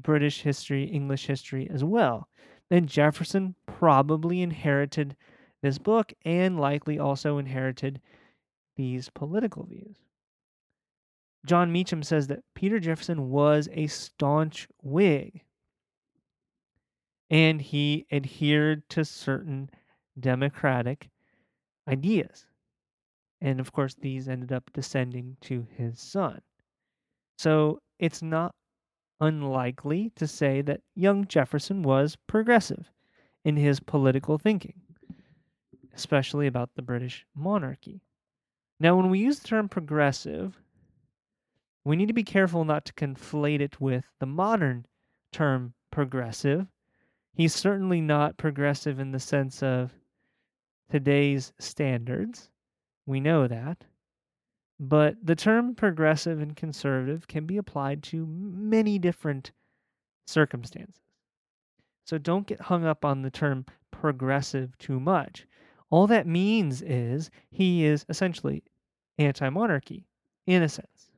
[0.00, 2.28] British history, English history as well.
[2.68, 5.16] Then Jefferson probably inherited
[5.62, 8.00] this book and likely also inherited
[8.76, 9.96] these political views.
[11.46, 15.42] Jon Meacham says that Peter Jefferson was a staunch Whig
[17.30, 19.70] and he adhered to certain
[20.18, 21.08] democratic
[21.88, 22.46] ideas.
[23.40, 26.40] And of course, these ended up descending to his son.
[27.38, 28.54] So it's not
[29.20, 32.90] unlikely to say that young Jefferson was progressive
[33.44, 34.80] in his political thinking,
[35.94, 38.02] especially about the British monarchy.
[38.78, 40.60] Now, when we use the term progressive,
[41.84, 44.86] we need to be careful not to conflate it with the modern
[45.32, 46.66] term progressive.
[47.32, 49.92] He's certainly not progressive in the sense of
[50.90, 52.50] today's standards.
[53.06, 53.84] We know that.
[54.78, 59.52] But the term progressive and conservative can be applied to many different
[60.26, 61.00] circumstances.
[62.04, 65.46] So don't get hung up on the term progressive too much.
[65.88, 68.62] All that means is he is essentially
[69.18, 70.06] anti monarchy,
[70.46, 71.10] in a sense.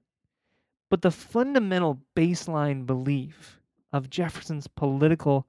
[0.88, 3.60] But the fundamental baseline belief
[3.92, 5.46] of Jefferson's political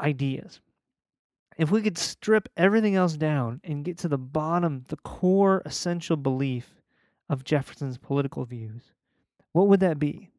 [0.00, 0.60] ideas,
[1.58, 6.16] if we could strip everything else down and get to the bottom, the core essential
[6.16, 6.81] belief
[7.28, 8.92] of Jefferson's political views,
[9.52, 10.30] what would that be?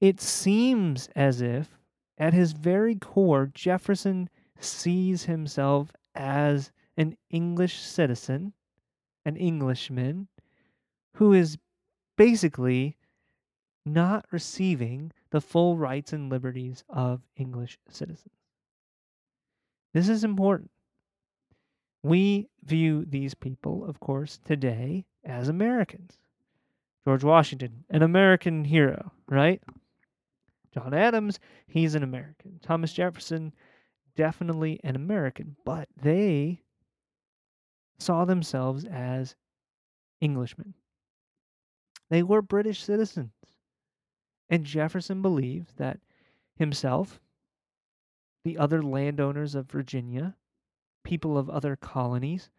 [0.00, 1.68] It seems as if,
[2.18, 4.28] at his very core, Jefferson
[4.60, 8.52] sees himself as an English citizen,
[9.24, 10.28] an Englishman,
[11.14, 11.58] who is
[12.16, 12.96] basically
[13.84, 18.34] not receiving the full rights and liberties of English citizens.
[19.94, 20.70] This is important.
[22.06, 26.20] We view these people, of course, today as Americans.
[27.04, 29.60] George Washington, an American hero, right?
[30.72, 32.60] John Adams, he's an American.
[32.62, 33.52] Thomas Jefferson,
[34.14, 36.62] definitely an American, but they
[37.98, 39.34] saw themselves as
[40.22, 40.74] Englishmen.
[42.08, 43.32] They were British citizens.
[44.48, 45.98] And Jefferson believed that
[46.54, 47.18] himself,
[48.44, 50.36] the other landowners of Virginia,
[51.06, 52.50] people of other colonies,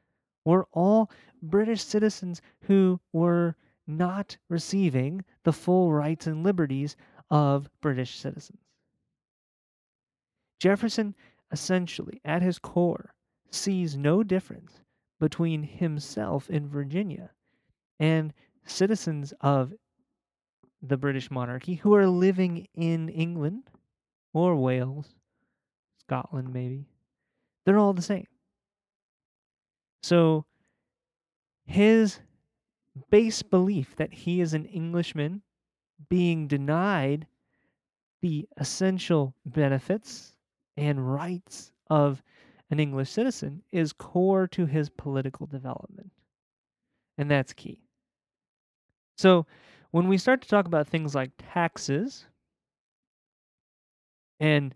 [0.45, 1.11] were all
[1.43, 6.95] British citizens who were not receiving the full rights and liberties
[7.29, 8.59] of British citizens.
[10.59, 11.13] Jefferson,
[11.51, 13.13] essentially, at his core,
[13.51, 14.79] sees no difference
[15.19, 17.31] between himself in Virginia
[17.99, 18.33] and
[18.65, 19.73] citizens of
[20.81, 23.63] the British monarchy who are living in England
[24.33, 25.15] or Wales,
[25.99, 26.85] Scotland, maybe.
[27.65, 28.27] They're all the same.
[30.03, 30.45] So,
[31.65, 32.19] his
[33.09, 35.41] base belief that he is an Englishman
[36.09, 37.27] being denied
[38.21, 40.35] the essential benefits
[40.77, 42.23] and rights of
[42.69, 46.11] an English citizen is core to his political development.
[47.17, 47.83] And that's key.
[49.17, 49.45] So,
[49.91, 52.25] when we start to talk about things like taxes
[54.39, 54.75] and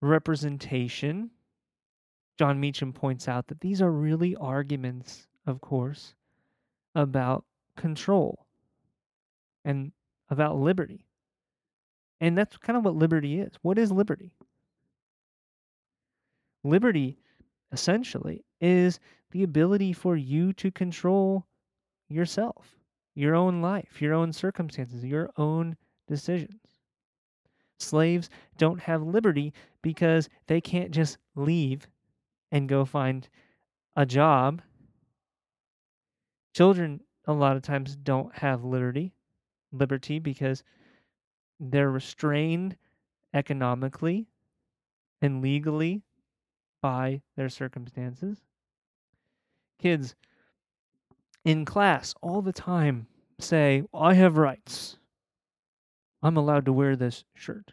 [0.00, 1.30] representation,
[2.40, 6.14] Jon Meacham points out that these are really arguments, of course,
[6.94, 7.44] about
[7.76, 8.46] control
[9.62, 9.92] and
[10.30, 11.04] about liberty.
[12.18, 13.52] And that's kind of what liberty is.
[13.60, 14.32] What is liberty?
[16.64, 17.18] Liberty,
[17.72, 19.00] essentially, is
[19.32, 21.44] the ability for you to control
[22.08, 22.74] yourself,
[23.14, 25.76] your own life, your own circumstances, your own
[26.08, 26.62] decisions.
[27.78, 31.86] Slaves don't have liberty because they can't just leave
[32.50, 33.28] and go find
[33.96, 34.62] a job.
[36.54, 39.12] Children, a lot of times, don't have liberty,
[39.72, 40.64] liberty because
[41.60, 42.76] they're restrained
[43.34, 44.26] economically
[45.22, 46.02] and legally
[46.82, 48.38] by their circumstances.
[49.78, 50.14] Kids
[51.44, 53.06] in class all the time
[53.38, 54.98] say, I have rights.
[56.22, 57.72] I'm allowed to wear this shirt.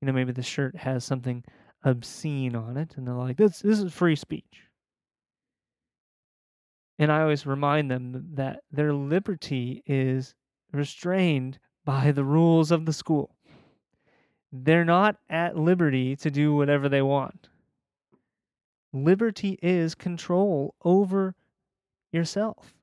[0.00, 1.44] You know, maybe the shirt has something
[1.84, 4.62] obscene on it, and they're like, this, this is free speech.
[6.98, 10.34] And I always remind them that their liberty is
[10.72, 13.34] restrained by the rules of the school.
[14.52, 17.48] They're not at liberty to do whatever they want.
[18.92, 21.34] Liberty is control over
[22.12, 22.74] yourself.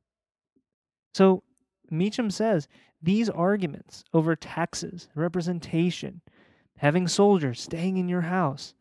[1.14, 1.44] So
[1.92, 2.68] Meacham says
[3.02, 6.22] these arguments over taxes, representation,
[6.78, 8.74] having soldiers staying in your house,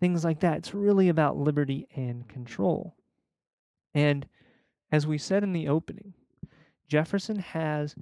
[0.00, 2.96] things like that, it's really about liberty and control.
[3.94, 4.28] And
[4.90, 6.14] as we said in the opening,
[6.88, 7.94] Jefferson has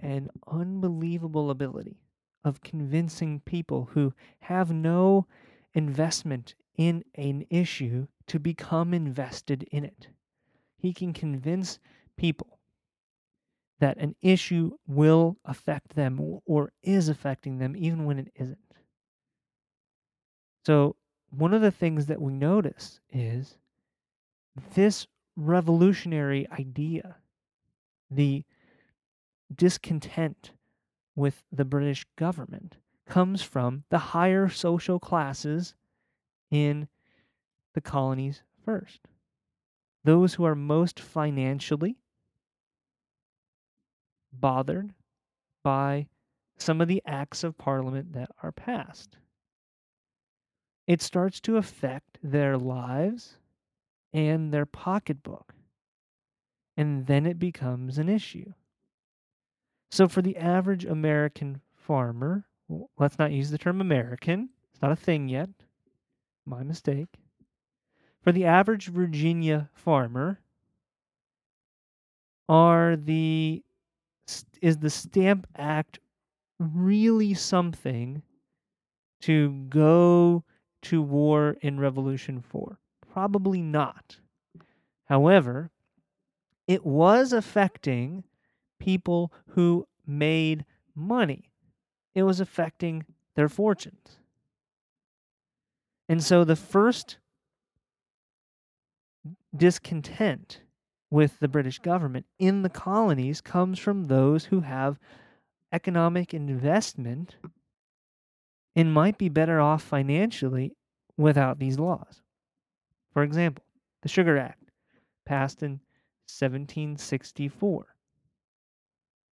[0.00, 2.00] an unbelievable ability
[2.44, 5.26] of convincing people who have no
[5.72, 10.08] investment in an issue to become invested in it.
[10.78, 11.78] He can convince
[12.16, 12.58] people
[13.80, 18.58] that an issue will affect them or is affecting them even when it isn't.
[20.66, 20.96] So,
[21.36, 23.56] one of the things that we notice is
[24.74, 25.06] this
[25.36, 27.16] revolutionary idea,
[28.10, 28.44] the
[29.54, 30.52] discontent
[31.16, 32.76] with the British government,
[33.06, 35.74] comes from the higher social classes
[36.50, 36.88] in
[37.74, 39.00] the colonies first.
[40.04, 41.96] Those who are most financially
[44.32, 44.92] bothered
[45.62, 46.06] by
[46.56, 49.16] some of the acts of parliament that are passed.
[50.86, 53.36] It starts to affect their lives
[54.12, 55.54] and their pocketbook,
[56.76, 58.52] and then it becomes an issue.
[59.90, 62.46] So, for the average American farmer,
[62.98, 65.48] let's not use the term American, it's not a thing yet.
[66.46, 67.08] My mistake.
[68.22, 70.40] For the average Virginia farmer,
[72.48, 73.62] are the
[74.62, 75.98] is the Stamp Act
[76.58, 78.22] really something
[79.20, 80.44] to go
[80.84, 82.78] to war in Revolution 4?
[83.12, 84.16] Probably not.
[85.06, 85.70] However,
[86.66, 88.24] it was affecting
[88.78, 90.64] people who made
[90.94, 91.50] money.
[92.14, 93.04] It was affecting
[93.34, 94.18] their fortunes.
[96.08, 97.16] And so the first
[99.56, 100.60] discontent
[101.10, 104.98] with the British government in the colonies comes from those who have
[105.72, 107.36] economic investment
[108.76, 110.76] and might be better off financially
[111.16, 112.22] without these laws.
[113.12, 113.64] For example,
[114.02, 114.70] the Sugar Act,
[115.24, 115.80] passed in
[116.28, 117.86] 1764,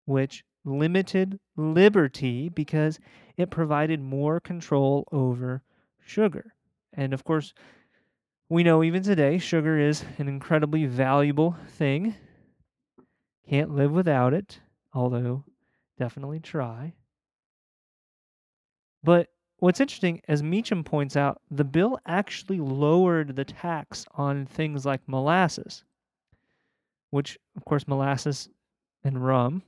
[0.07, 2.99] which limited liberty because
[3.37, 5.62] it provided more control over
[6.01, 6.55] sugar.
[6.93, 7.53] And of course,
[8.49, 12.14] we know even today sugar is an incredibly valuable thing.
[13.49, 14.61] Can't live without it,
[14.93, 15.45] although
[15.99, 16.95] definitely try.
[19.05, 19.28] But
[19.59, 25.02] what's interesting, as Meacham points out, the bill actually lowered the tax on things like
[25.07, 25.84] molasses,
[27.11, 28.48] which, of course, molasses
[29.05, 29.62] and rum,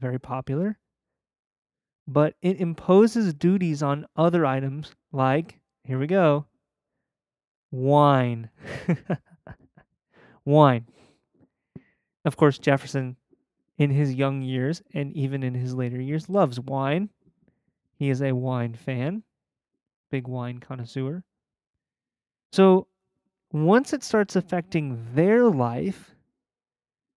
[0.00, 0.78] very popular.
[2.08, 6.46] But it imposes duties on other items like, here we go,
[7.70, 8.48] wine.
[10.46, 10.86] wine.
[12.24, 13.16] Of course, Jefferson,
[13.76, 17.10] in his young years and even in his later years, loves wine.
[18.02, 19.22] He is a wine fan,
[20.10, 21.22] big wine connoisseur.
[22.50, 22.88] So,
[23.52, 26.16] once it starts affecting their life,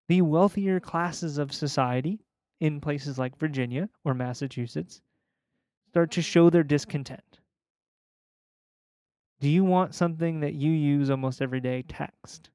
[0.07, 2.19] the wealthier classes of society
[2.59, 5.01] in places like Virginia or Massachusetts
[5.89, 7.39] start to show their discontent.
[9.39, 12.51] Do you want something that you use almost every day text?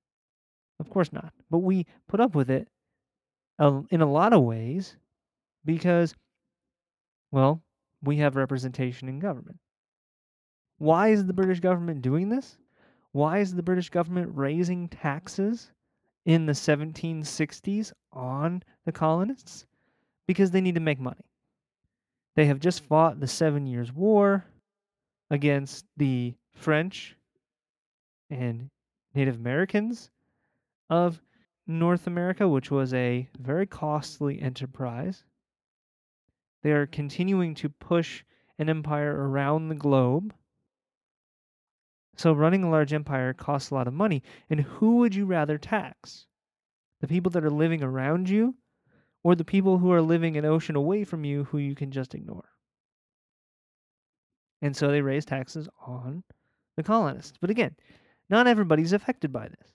[0.78, 1.33] Of course not.
[1.51, 2.68] But we put up with it
[3.59, 4.95] uh, in a lot of ways
[5.64, 6.14] because,
[7.33, 7.64] well,
[8.03, 9.59] we have representation in government.
[10.79, 12.57] Why is the British government doing this?
[13.13, 15.71] Why is the British government raising taxes
[16.25, 19.67] in the 1760s on the colonists?
[20.27, 21.25] Because they need to make money.
[22.37, 24.45] They have just fought the Seven Years' War
[25.31, 27.17] against the French
[28.31, 28.71] and
[29.15, 30.11] Native Americans
[30.89, 31.21] of
[31.67, 35.25] North America, which was a very costly enterprise.
[36.63, 38.25] They are continuing to push
[38.59, 40.35] an empire around the globe.
[42.17, 44.23] So, running a large empire costs a lot of money.
[44.51, 46.27] And who would you rather tax?
[47.01, 48.57] The people that are living around you,
[49.23, 52.15] or the people who are living an ocean away from you who you can just
[52.15, 52.51] ignore?
[54.61, 56.23] And so they raise taxes on
[56.77, 57.39] the colonists.
[57.41, 57.77] But again,
[58.29, 59.73] not everybody's affected by this.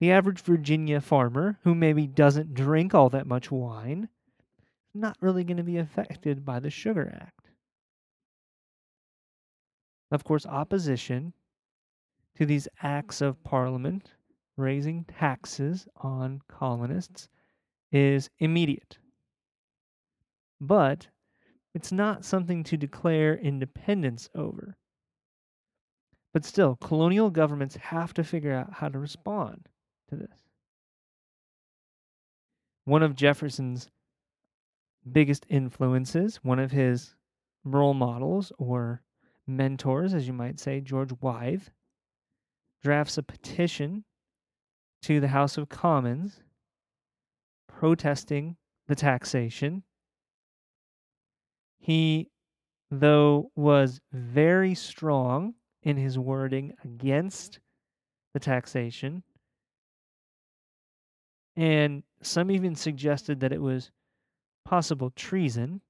[0.00, 4.08] The average Virginia farmer who maybe doesn't drink all that much wine
[4.94, 7.50] not really going to be affected by the Sugar Act.
[10.10, 11.32] Of course, opposition
[12.36, 14.10] to these acts of parliament
[14.56, 17.28] raising taxes on colonists
[17.90, 18.98] is immediate.
[20.60, 21.08] But
[21.74, 24.76] it's not something to declare independence over.
[26.34, 29.68] But still, colonial governments have to figure out how to respond
[30.08, 30.42] to this.
[32.84, 33.88] One of Jefferson's
[35.10, 37.14] biggest influences, one of his
[37.64, 39.02] role models or
[39.46, 41.68] mentors, as you might say, George Wythe,
[42.82, 44.04] drafts a petition
[45.02, 46.40] to the House of Commons
[47.68, 49.82] protesting the taxation.
[51.78, 52.30] He,
[52.90, 57.58] though, was very strong in his wording against
[58.34, 59.24] the taxation.
[61.56, 63.90] And some even suggested that it was
[64.64, 65.80] possible treason.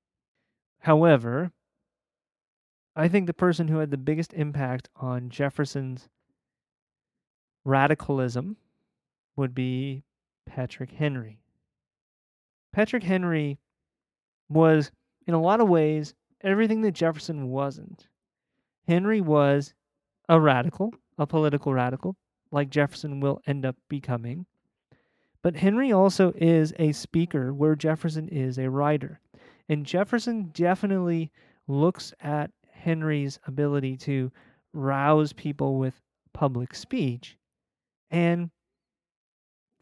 [0.80, 1.52] However,
[2.94, 6.08] I think the person who had the biggest impact on Jefferson's
[7.64, 8.56] radicalism
[9.36, 10.04] would be
[10.46, 11.38] Patrick Henry.
[12.72, 13.58] Patrick Henry
[14.48, 14.90] was,
[15.26, 18.08] in a lot of ways, everything that Jefferson wasn't.
[18.88, 19.74] Henry was
[20.28, 22.16] a radical, a political radical,
[22.50, 24.46] like Jefferson will end up becoming.
[25.43, 29.20] But Henry also is a speaker where Jefferson is a writer.
[29.68, 31.32] And Jefferson definitely
[31.66, 34.30] looks at Henry's ability to
[34.72, 36.01] rouse people with
[36.32, 37.36] public speech
[38.11, 38.51] and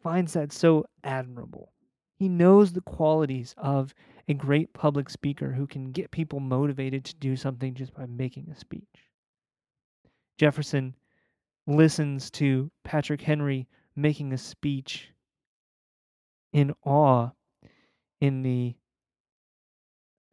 [0.03, 1.73] finds that so admirable.
[2.19, 3.95] He knows the qualities of
[4.29, 8.49] a great public speaker who can get people motivated to do something just by making
[8.51, 9.11] a speech.
[10.39, 10.95] Jefferson
[11.67, 15.13] listens to Patrick Henry making a speech
[16.53, 17.31] in awe
[18.21, 18.75] in the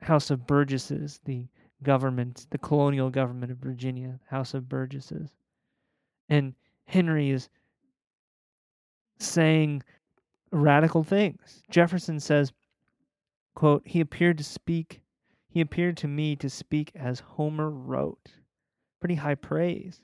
[0.01, 1.47] House of Burgesses, the
[1.83, 5.29] government, the colonial government of Virginia, House of Burgesses.
[6.29, 6.53] And
[6.85, 7.49] Henry is
[9.19, 9.83] saying
[10.51, 11.63] radical things.
[11.69, 12.51] Jefferson says,
[13.55, 15.01] quote, he appeared to speak,
[15.49, 18.33] he appeared to me to speak as Homer wrote
[18.99, 20.01] pretty high praise.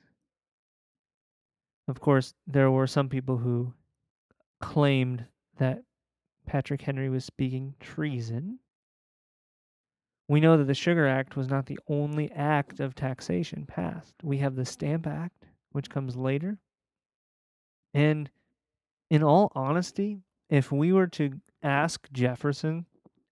[1.88, 3.74] Of course, there were some people who
[4.62, 5.26] claimed
[5.58, 5.84] that
[6.46, 8.60] Patrick Henry was speaking treason.
[10.28, 14.14] We know that the Sugar Act was not the only act of taxation passed.
[14.24, 16.58] We have the Stamp Act, which comes later.
[17.94, 18.30] And
[19.10, 22.86] in all honesty, if we were to ask Jefferson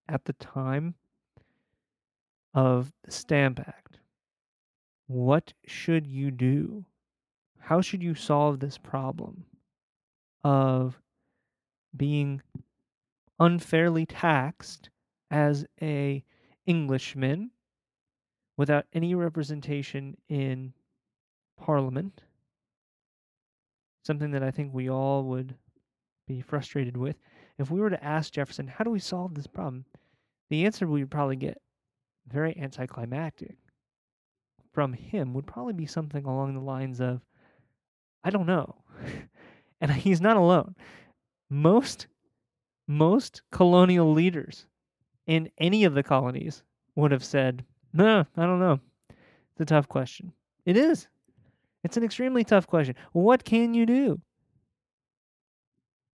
[0.07, 0.95] at the time
[2.53, 3.99] of the Stamp Act,
[5.07, 6.85] what should you do?
[7.59, 9.45] How should you solve this problem
[10.43, 10.99] of
[11.95, 12.41] being
[13.41, 14.89] unfairly taxed
[15.31, 16.23] as a
[16.67, 17.49] Englishman
[18.55, 20.73] without any representation in
[21.57, 22.21] Parliament?
[24.05, 25.55] Something that I think we all would
[26.27, 27.17] be frustrated with.
[27.57, 29.85] If we were to ask Jefferson, how do we solve this problem?
[30.49, 31.59] The answer we would probably get
[32.27, 33.57] very anticlimactic
[34.71, 37.21] from him would probably be something along the lines of,
[38.23, 38.75] I don't know.
[39.81, 40.75] and he's not alone.
[41.49, 42.07] Most
[42.91, 44.65] most colonial leaders
[45.25, 46.63] in any of the colonies
[46.95, 47.63] would have said,
[47.93, 48.79] No, I don't know.
[49.09, 50.33] It's a tough question.
[50.65, 51.07] It is.
[51.83, 52.95] It's an extremely tough question.
[53.13, 54.19] What can you do?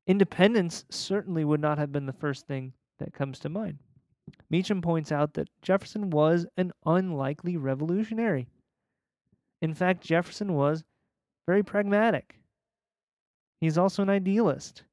[0.05, 3.79] Independence certainly would not have been the first thing that comes to mind.
[4.49, 8.47] Meacham points out that Jefferson was an unlikely revolutionary.
[9.61, 10.83] In fact, Jefferson was
[11.47, 12.35] very pragmatic.
[13.59, 14.83] He's also an idealist.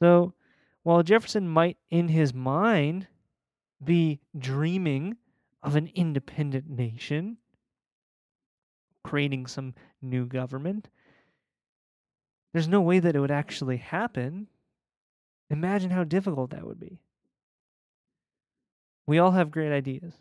[0.00, 0.34] So,
[0.82, 3.08] while Jefferson might, in his mind,
[3.82, 5.16] be dreaming
[5.62, 7.36] of an independent nation,
[9.02, 10.88] creating some new government,
[12.52, 14.48] there's no way that it would actually happen.
[15.50, 16.98] Imagine how difficult that would be.
[19.06, 20.14] We all have great ideas.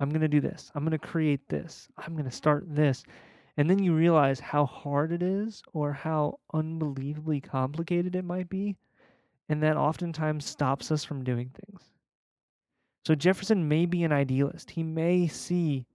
[0.00, 0.70] I'm going to do this.
[0.74, 1.88] I'm going to create this.
[1.98, 3.04] I'm going to start this.
[3.56, 8.76] And then you realize how hard it is or how unbelievably complicated it might be.
[9.48, 11.82] And that oftentimes stops us from doing things.
[13.06, 14.70] So Jefferson may be an idealist.
[14.70, 15.86] He may see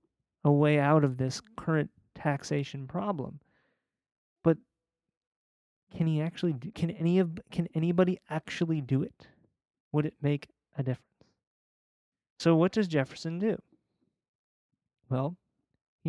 [0.44, 3.40] a way out of this current taxation problem.
[4.44, 4.58] But
[5.96, 9.28] can he actually do, can any of can anybody actually do it?
[9.92, 10.48] Would it make
[10.78, 11.04] a difference?
[12.38, 13.58] So what does Jefferson do?
[15.10, 15.36] Well,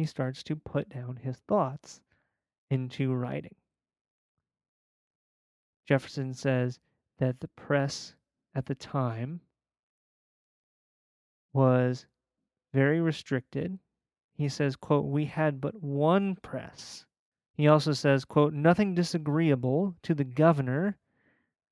[0.01, 2.01] he starts to put down his thoughts
[2.71, 3.55] into writing.
[5.87, 6.81] Jefferson says
[7.19, 8.15] that the press
[8.55, 9.43] at the time
[11.53, 12.07] was
[12.73, 13.79] very restricted.
[14.39, 17.05] He says, quote, we had but one press.
[17.53, 20.97] He also says, quote, nothing disagreeable to the governor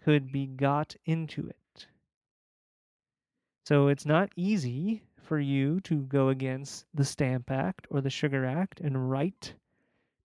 [0.05, 1.87] could be got into it.
[3.65, 8.47] So it's not easy for you to go against the Stamp Act or the Sugar
[8.47, 9.53] Act and write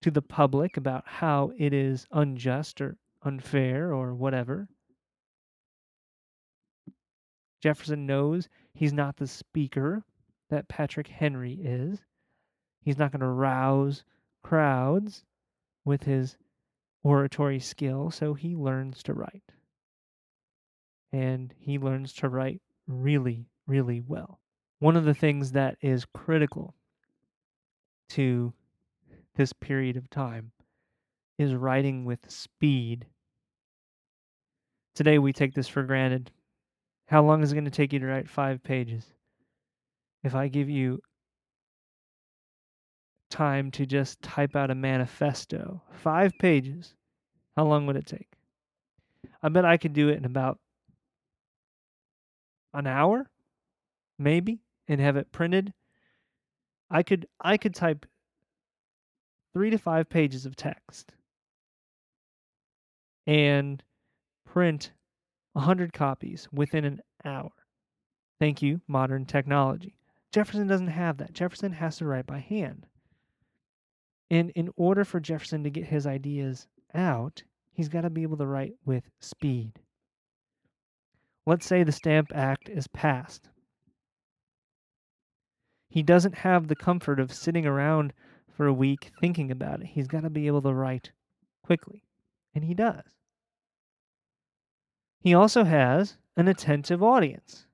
[0.01, 4.70] to the public about how it is unjust or unfair or whatever.
[7.62, 10.06] Jefferson knows he's not the speaker
[10.49, 11.99] that Patrick Henry is.
[12.80, 14.06] He's not going to rouse
[14.41, 15.26] crowds
[15.84, 16.38] with his
[17.04, 19.51] oratory skill, so he learns to write.
[21.12, 24.39] And he learns to write really, really well
[24.84, 26.75] one of the things that is critical
[28.09, 28.51] to
[29.38, 30.51] this period of time
[31.38, 33.05] is writing with speed.
[34.93, 36.31] Today we take this for granted.
[37.07, 39.05] How long is it going to take you to write five pages?
[40.21, 40.99] If I give you
[43.29, 46.93] time to just type out a manifesto, five pages,
[47.55, 48.34] how long would it take?
[49.41, 50.59] I bet I could do it in about
[52.73, 53.29] an hour,
[54.19, 55.73] maybe and have it printed,
[56.89, 58.05] I could I could type
[59.53, 61.13] 3 to 5 pages of text
[63.25, 63.84] and
[64.45, 64.91] print
[65.53, 67.51] 100 copies within an hour.
[68.39, 69.95] Thank you, modern technology.
[70.31, 71.34] Jefferson doesn't have that.
[71.34, 72.88] Jefferson has to write by hand.
[74.31, 78.38] And in order for Jefferson to get his ideas out, he's got to be able
[78.38, 79.73] to write with speed.
[81.45, 83.49] Let's say the Stamp Act is passed.
[85.94, 88.14] He doesn't have the comfort of sitting around
[88.50, 89.86] for a week thinking about it.
[89.86, 91.12] He's got to be able to write
[91.62, 92.04] quickly.
[92.56, 93.04] And he does.
[95.20, 97.68] He also has an attentive audience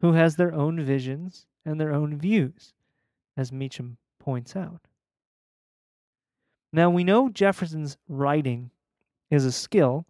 [0.00, 2.72] who has their own visions and their own views,
[3.36, 4.88] as Meacham points out.
[6.72, 8.70] Now, we know Jefferson's writing
[9.30, 10.06] is a skill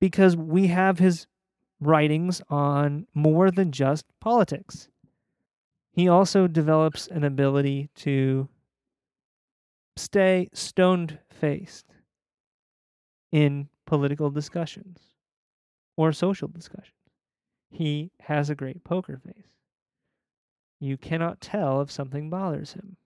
[0.00, 1.28] because we have his
[1.80, 4.88] writings on more than just politics.
[5.92, 8.48] He also develops an ability to
[9.96, 11.86] stay stoned faced
[13.32, 14.98] in political discussions
[15.96, 16.94] or social discussions.
[17.70, 19.50] He has a great poker face.
[20.78, 22.96] You cannot tell if something bothers him.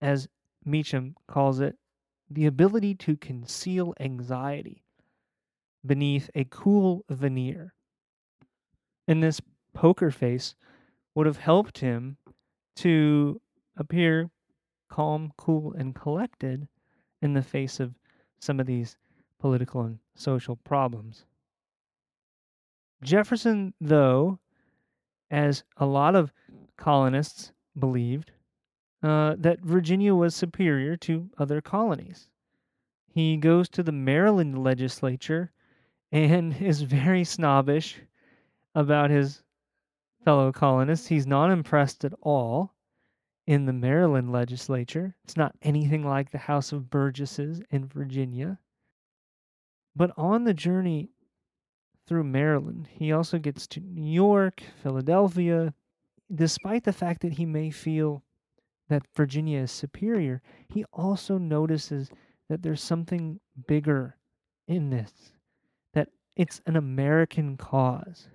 [0.00, 0.28] As
[0.64, 1.76] Meacham calls it,
[2.28, 4.81] the ability to conceal anxiety
[5.84, 7.74] beneath a cool veneer.
[9.08, 9.40] And this
[9.74, 10.54] poker face
[11.14, 12.16] would have helped him
[12.76, 13.40] to
[13.76, 14.30] appear
[14.88, 16.68] calm, cool, and collected
[17.20, 17.94] in the face of
[18.40, 18.96] some of these
[19.38, 21.24] political and social problems.
[23.02, 24.38] Jefferson, though,
[25.30, 26.32] as a lot of
[26.76, 28.32] colonists believed,
[29.02, 32.28] uh, that Virginia was superior to other colonies.
[33.12, 35.50] He goes to the Maryland legislature
[36.12, 37.98] and is very snobbish
[38.74, 39.42] about his
[40.24, 41.06] fellow colonists.
[41.06, 42.74] He's not impressed at all
[43.46, 45.16] in the Maryland legislature.
[45.24, 48.58] It's not anything like the House of Burgesses in Virginia.
[49.96, 51.10] But on the journey
[52.06, 55.74] through Maryland, he also gets to New York, Philadelphia.
[56.34, 58.22] Despite the fact that he may feel
[58.88, 62.10] that Virginia is superior, he also notices
[62.48, 64.16] that there's something bigger
[64.68, 65.32] in this
[66.36, 68.28] it's an American cause.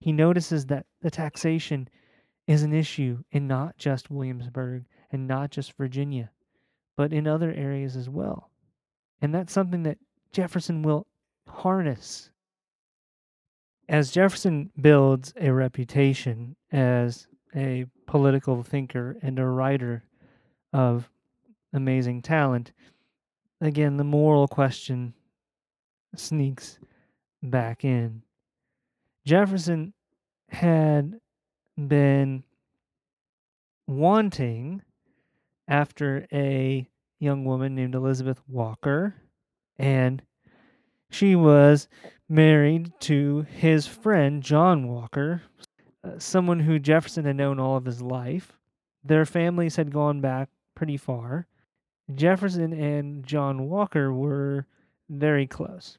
[0.00, 1.88] He notices that the taxation
[2.46, 6.30] is an issue in not just Williamsburg and not just Virginia,
[6.96, 8.50] but in other areas as well.
[9.20, 9.98] And that's something that
[10.32, 11.06] Jefferson will
[11.48, 12.30] harness.
[13.88, 17.26] As Jefferson builds a reputation as
[17.56, 20.04] a political thinker and a writer
[20.72, 21.10] of
[21.72, 22.72] amazing talent,
[23.60, 25.14] again, the moral question
[26.14, 26.78] sneaks
[27.42, 28.22] back in.
[29.24, 29.92] Jefferson
[30.48, 31.20] had
[31.76, 32.44] been
[33.86, 34.82] wanting
[35.66, 36.88] after a
[37.20, 39.14] young woman named Elizabeth Walker,
[39.78, 40.22] and
[41.10, 41.88] she was
[42.28, 45.42] married to his friend John Walker,
[46.04, 48.58] uh, someone who Jefferson had known all of his life.
[49.04, 51.46] Their families had gone back pretty far.
[52.14, 54.66] Jefferson and John Walker were
[55.08, 55.98] very close.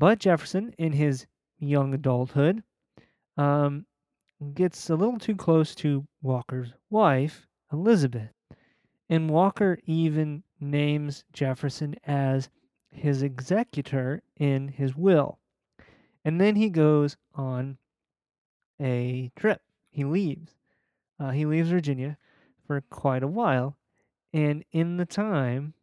[0.00, 1.26] But Jefferson, in his
[1.58, 2.62] young adulthood,
[3.36, 3.84] um,
[4.54, 8.30] gets a little too close to Walker's wife, Elizabeth.
[9.10, 12.48] And Walker even names Jefferson as
[12.90, 15.38] his executor in his will.
[16.24, 17.76] And then he goes on
[18.80, 19.60] a trip.
[19.90, 20.54] He leaves.
[21.18, 22.16] Uh, he leaves Virginia
[22.66, 23.76] for quite a while.
[24.32, 25.74] And in the time,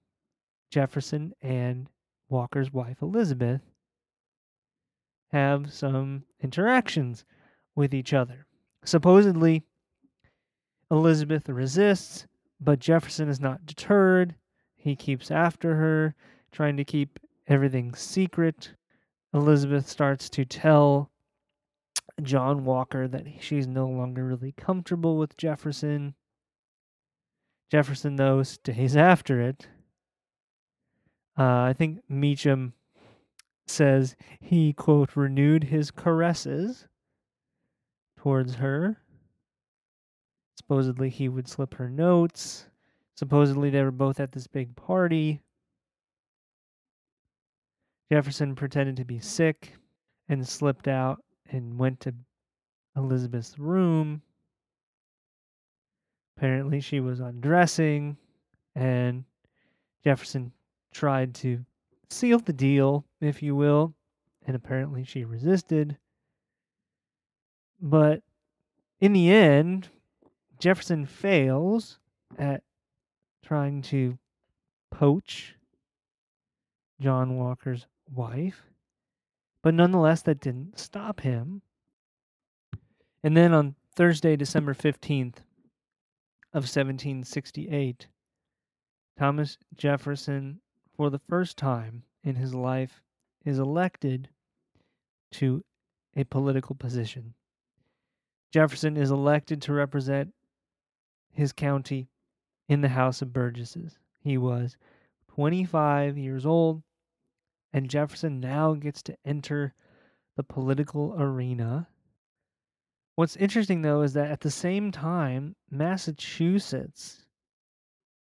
[0.71, 1.87] Jefferson and
[2.29, 3.61] Walker's wife, Elizabeth,
[5.31, 7.25] have some interactions
[7.75, 8.45] with each other.
[8.83, 9.63] Supposedly,
[10.89, 12.25] Elizabeth resists,
[12.59, 14.35] but Jefferson is not deterred.
[14.75, 16.15] He keeps after her,
[16.51, 18.71] trying to keep everything secret.
[19.33, 21.11] Elizabeth starts to tell
[22.21, 26.15] John Walker that she's no longer really comfortable with Jefferson.
[27.69, 29.67] Jefferson, though, stays after it.
[31.37, 32.73] Uh, I think Meacham
[33.69, 36.87] says he, quote, renewed his caresses
[38.17, 38.97] towards her.
[40.55, 42.67] Supposedly he would slip her notes.
[43.15, 45.41] Supposedly they were both at this big party.
[48.11, 49.73] Jefferson pretended to be sick
[50.29, 52.13] and slipped out and went to
[52.95, 54.21] Elizabeth's room.
[56.37, 58.17] Apparently, she was undressing,
[58.75, 59.23] and
[60.03, 60.51] Jefferson
[60.93, 61.65] tried to
[62.09, 63.93] seal the deal, if you will,
[64.45, 65.97] and apparently she resisted.
[67.81, 68.21] But
[68.99, 69.89] in the end,
[70.59, 71.99] Jefferson fails
[72.37, 72.63] at
[73.43, 74.17] trying to
[74.91, 75.55] poach
[76.99, 78.63] John Walker's wife.
[79.61, 81.61] But nonetheless, that didn't stop him.
[83.23, 85.37] And then on Thursday, December 15th
[86.53, 88.07] of 1768,
[89.17, 90.59] Thomas Jefferson
[90.97, 93.01] for the first time in his life,
[93.45, 94.27] is elected
[95.31, 95.63] to
[96.15, 97.33] a political position.
[98.51, 100.33] Jefferson is elected to represent
[101.31, 102.09] his county
[102.67, 103.97] in the House of Burgesses.
[104.19, 104.75] He was
[105.35, 106.81] 25 years old,
[107.71, 109.73] and Jefferson now gets to enter
[110.35, 111.87] the political arena.
[113.15, 117.25] What's interesting, though, is that at the same time, Massachusetts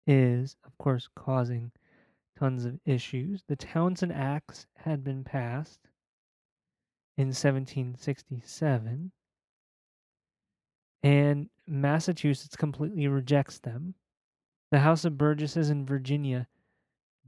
[0.07, 1.70] is, of course, causing
[2.45, 3.42] tons of issues.
[3.49, 5.80] The Townshend Acts had been passed
[7.16, 9.11] in 1767,
[11.03, 13.95] and Massachusetts completely rejects them.
[14.70, 16.47] The House of Burgesses in Virginia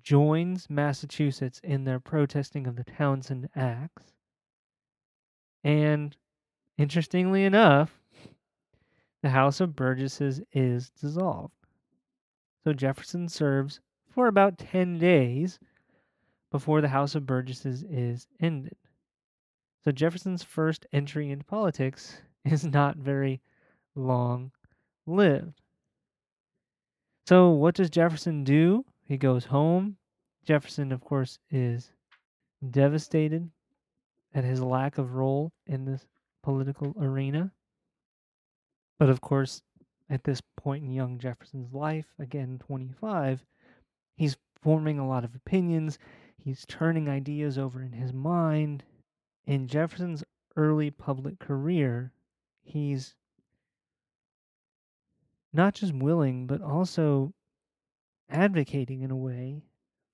[0.02, 4.12] joins Massachusetts in their protesting of the Townshend Acts.
[5.64, 6.14] And
[6.76, 7.98] interestingly enough,
[9.22, 11.54] the House of Burgesses is dissolved.
[12.64, 13.80] So Jefferson serves
[14.16, 15.58] for about 10 days
[16.50, 18.78] before the House of Burgesses is ended.
[19.84, 23.42] So Jefferson's first entry into politics is not very
[23.94, 24.52] long
[25.06, 25.60] lived.
[27.28, 28.86] So, what does Jefferson do?
[29.04, 29.98] He goes home.
[30.44, 31.90] Jefferson, of course, is
[32.70, 33.50] devastated
[34.32, 36.06] at his lack of role in this
[36.42, 37.52] political arena.
[38.98, 39.60] But of course,
[40.08, 43.44] at this point in young Jefferson's life, again 25,
[44.16, 45.98] He's forming a lot of opinions.
[46.36, 48.82] He's turning ideas over in his mind.
[49.46, 50.24] In Jefferson's
[50.56, 52.12] early public career,
[52.62, 53.14] he's
[55.52, 57.32] not just willing, but also
[58.28, 59.62] advocating in a way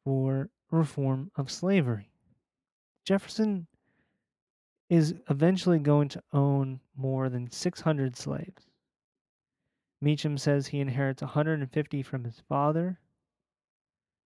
[0.04, 2.10] for reform of slavery.
[3.04, 3.66] Jefferson
[4.88, 8.66] is eventually going to own more than 600 slaves.
[10.00, 12.98] Meacham says he inherits 150 from his father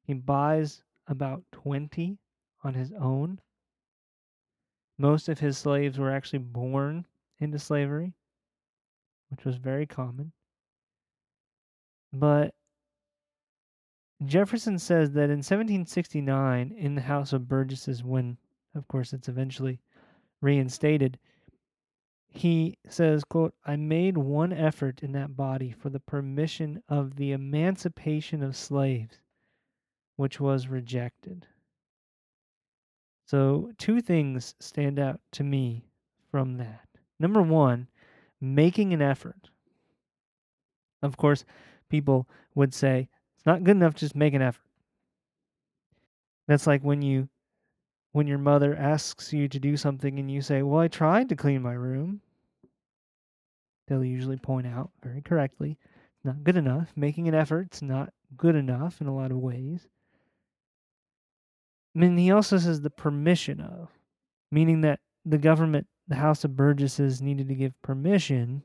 [0.07, 2.16] he buys about 20
[2.62, 3.40] on his own.
[4.98, 7.07] Most of his slaves were actually born
[7.40, 8.14] into slavery.
[9.30, 10.32] which was very common.
[12.12, 12.54] But
[14.24, 18.38] Jefferson says that in 1769, in the House of Burgesses, when,
[18.74, 19.80] of course, it's eventually
[20.40, 21.18] reinstated,
[22.28, 27.32] he says, quote, I made one effort in that body for the permission of the
[27.32, 29.20] emancipation of slaves,
[30.16, 31.46] which was rejected.
[33.26, 35.84] So, two things stand out to me
[36.30, 36.88] from that.
[37.18, 37.88] Number one,
[38.40, 39.50] making an effort.
[41.02, 41.44] Of course,
[41.88, 44.66] people would say, it's not good enough to just make an effort.
[46.46, 47.28] That's like when you
[48.12, 51.36] when your mother asks you to do something and you say, "Well, I tried to
[51.36, 52.22] clean my room."
[53.86, 55.78] They'll usually point out very correctly,
[56.24, 56.96] not good enough.
[56.96, 59.88] Making an effort's not good enough in a lot of ways.
[61.97, 63.88] I mean, he also says the permission of,
[64.53, 68.62] meaning that the government, the House of Burgesses, needed to give permission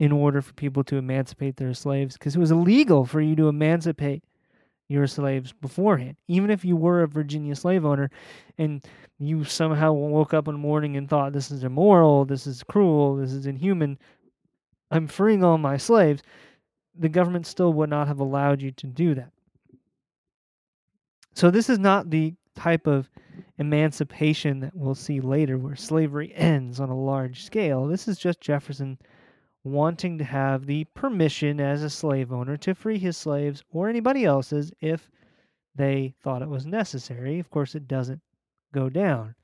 [0.00, 3.48] in order for people to emancipate their slaves because it was illegal for you to
[3.48, 4.24] emancipate
[4.88, 6.16] your slaves beforehand.
[6.28, 8.10] Even if you were a Virginia slave owner
[8.56, 8.84] and
[9.18, 13.16] you somehow woke up in the morning and thought, this is immoral, this is cruel,
[13.16, 13.98] this is inhuman,
[14.90, 16.22] I'm freeing all my slaves,
[16.98, 19.32] the government still would not have allowed you to do that.
[21.34, 23.08] So, this is not the type of
[23.58, 27.86] emancipation that we'll see later where slavery ends on a large scale.
[27.86, 28.98] This is just Jefferson
[29.64, 34.24] wanting to have the permission as a slave owner to free his slaves or anybody
[34.24, 35.08] else's if
[35.74, 37.38] they thought it was necessary.
[37.38, 38.20] Of course, it doesn't
[38.74, 39.34] go down.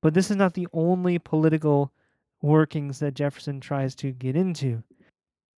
[0.00, 1.92] But this is not the only political
[2.40, 4.82] workings that Jefferson tries to get into.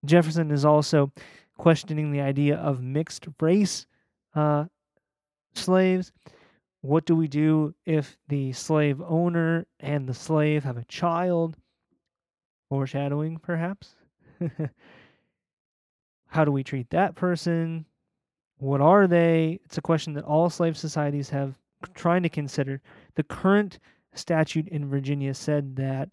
[0.06, 1.12] Jefferson is also
[1.58, 3.86] questioning the idea of mixed race
[4.34, 4.64] uh,
[5.54, 6.12] slaves.
[6.82, 11.56] What do we do if the slave owner and the slave have a child?
[12.68, 13.96] Foreshadowing, perhaps.
[16.28, 17.84] How do we treat that person?
[18.58, 19.60] What are they?
[19.64, 21.54] It's a question that all slave societies have
[21.94, 22.80] trying to consider.
[23.14, 23.78] The current
[24.14, 26.10] statute in Virginia said that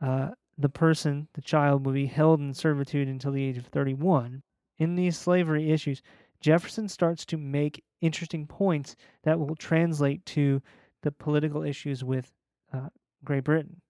[0.00, 4.42] uh, the person, the child, will be held in servitude until the age of 31.
[4.78, 6.02] In these slavery issues,
[6.40, 10.62] Jefferson starts to make interesting points that will translate to
[11.02, 12.32] the political issues with
[12.72, 12.88] uh,
[13.24, 13.80] Great Britain.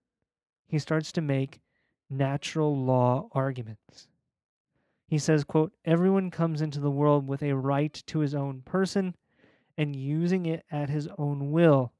[0.66, 1.60] He starts to make
[2.08, 4.08] natural law arguments.
[5.06, 9.16] He says, quote, everyone comes into the world with a right to his own person
[9.76, 11.92] and using it at his own will.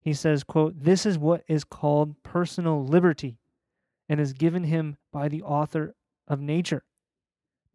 [0.00, 3.38] He says, quote, this is what is called personal liberty
[4.08, 5.94] and is given him by the author
[6.28, 6.84] of nature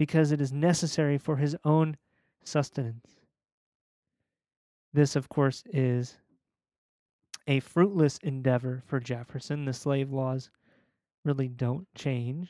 [0.02, 1.96] because it is necessary for his own
[2.44, 3.20] sustenance.
[4.92, 6.18] This, of course, is
[7.46, 9.66] a fruitless endeavor for Jefferson.
[9.66, 10.50] The slave laws
[11.24, 12.50] really don't change.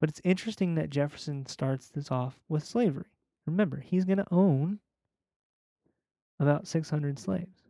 [0.00, 3.10] But it's interesting that Jefferson starts this off with slavery.
[3.46, 4.78] Remember, he's going to own
[6.38, 7.63] about 600 slaves.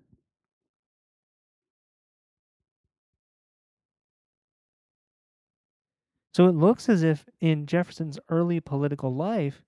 [6.34, 9.62] So it looks as if in Jefferson's early political life,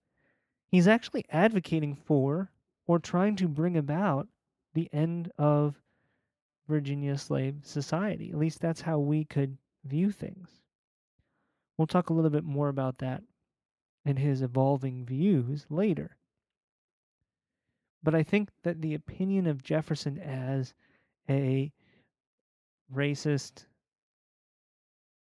[0.72, 2.50] he's actually advocating for
[2.86, 4.26] or trying to bring about
[4.74, 5.76] the end of
[6.68, 8.30] Virginia slave society.
[8.30, 10.60] At least that's how we could view things.
[11.78, 13.22] We'll talk a little bit more about that
[14.04, 16.16] and his evolving views later.
[18.02, 20.74] But I think that the opinion of Jefferson as
[21.28, 21.72] a
[22.92, 23.66] racist,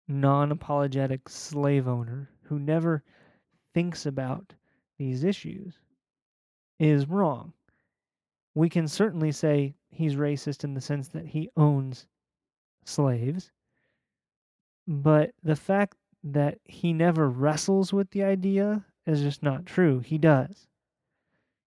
[0.09, 3.03] non apologetic slave owner who never
[3.73, 4.55] thinks about
[4.97, 5.79] these issues
[6.79, 7.53] is wrong.
[8.55, 12.07] We can certainly say he's racist in the sense that he owns
[12.83, 13.51] slaves,
[14.87, 19.99] but the fact that he never wrestles with the idea is just not true.
[19.99, 20.67] He does.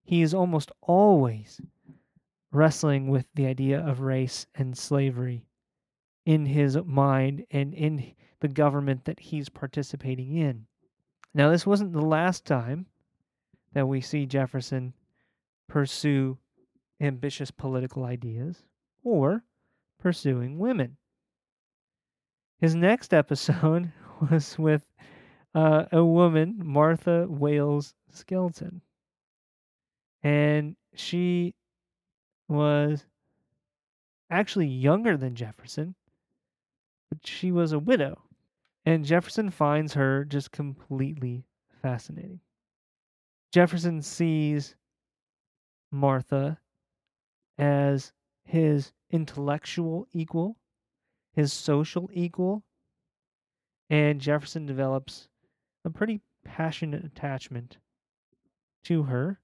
[0.04, 1.60] He is almost always
[2.50, 5.46] wrestling with the idea of race and slavery
[6.26, 10.66] in his mind and in the government that he's participating in.
[11.32, 12.86] Now, this wasn't the last time
[13.72, 14.92] that we see Jefferson
[15.68, 16.36] pursue
[17.00, 18.64] ambitious political ideas
[19.02, 19.44] or
[19.98, 20.96] pursuing women.
[22.60, 23.90] His next episode
[24.30, 24.84] was with
[25.54, 28.82] uh, a woman, Martha Wayles Skelton.
[30.22, 31.54] And she
[32.48, 33.04] was
[34.30, 35.94] actually younger than Jefferson,
[37.08, 38.22] but she was a widow.
[38.84, 41.44] And Jefferson finds her just completely
[41.80, 42.40] fascinating.
[43.52, 44.74] Jefferson sees
[45.90, 46.58] Martha
[47.58, 48.12] as
[48.44, 50.56] his intellectual equal,
[51.34, 52.64] his social equal,
[53.90, 55.28] and Jefferson develops
[55.84, 57.78] a pretty passionate attachment
[58.84, 59.38] to her,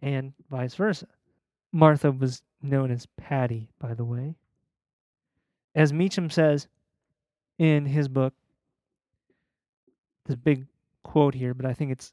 [0.00, 1.06] and vice versa.
[1.72, 4.34] Martha was known as Patty, by the way.
[5.74, 6.68] As Meacham says
[7.58, 8.34] in his book,
[10.26, 10.66] this big
[11.02, 12.12] quote here, but I think it's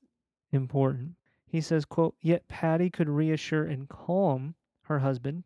[0.52, 1.16] important.
[1.46, 5.44] He says, quote, Yet Patty could reassure and calm her husband,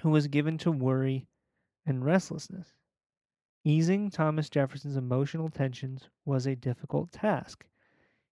[0.00, 1.26] who was given to worry
[1.86, 2.74] and restlessness.
[3.64, 7.64] Easing Thomas Jefferson's emotional tensions was a difficult task.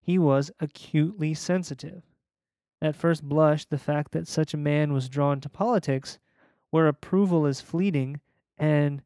[0.01, 2.03] He was acutely sensitive.
[2.81, 6.19] At first blush, the fact that such a man was drawn to politics,
[6.71, 8.21] where approval is fleeting
[8.59, 9.03] and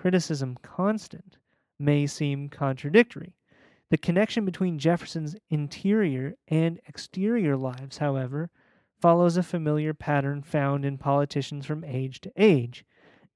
[0.00, 1.38] criticism constant,
[1.78, 3.34] may seem contradictory.
[3.90, 8.50] The connection between Jefferson's interior and exterior lives, however,
[9.00, 12.84] follows a familiar pattern found in politicians from age to age.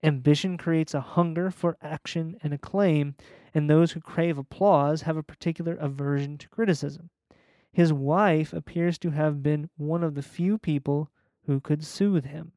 [0.02, 3.14] Ambition creates a hunger for action and acclaim,
[3.54, 7.10] and those who crave applause have a particular aversion to criticism.
[7.72, 11.10] His wife appears to have been one of the few people
[11.46, 12.52] who could soothe him.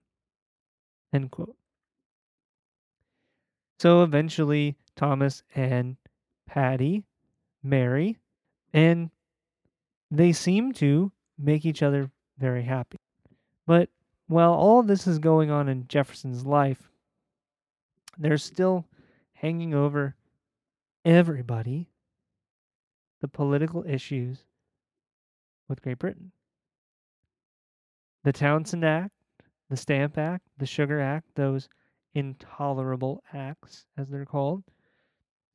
[3.84, 5.97] So eventually, Thomas and
[6.47, 7.03] Patty
[7.61, 8.17] marry,
[8.71, 9.09] and
[10.09, 12.95] they seem to make each other very happy.
[13.67, 13.89] But
[14.27, 16.89] while all this is going on in Jefferson's life,
[18.17, 18.86] there's still
[19.34, 20.15] hanging over
[21.03, 21.89] everybody
[23.19, 24.45] the political issues
[25.67, 26.31] with Great Britain.
[28.23, 29.11] The Townshend Act,
[29.69, 31.67] the Stamp Act, the Sugar Act, those
[32.14, 34.64] intolerable acts, as they're called,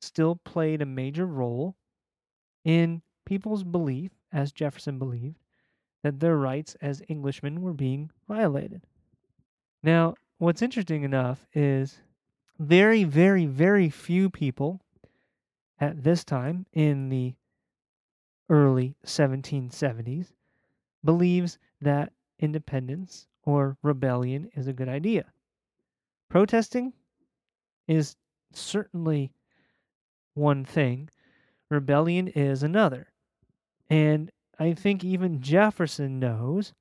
[0.01, 1.75] still played a major role
[2.63, 5.37] in people's belief, as Jefferson believed,
[6.03, 8.81] that their rights as Englishmen were being violated.
[9.83, 11.99] Now, what's interesting enough is
[12.57, 14.81] very, very, very few people
[15.79, 17.35] at this time in the
[18.49, 20.33] early 1770s
[21.03, 25.25] believes that independence or rebellion is a good idea.
[26.29, 26.93] Protesting
[27.87, 28.15] is
[28.53, 29.33] certainly
[30.35, 31.09] one thing,
[31.69, 33.07] rebellion is another.
[33.89, 36.73] And I think even Jefferson knows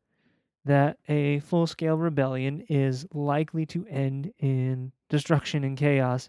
[0.64, 6.28] that a full scale rebellion is likely to end in destruction and chaos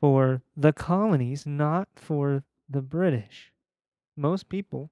[0.00, 3.52] for the colonies, not for the British.
[4.16, 4.90] Most people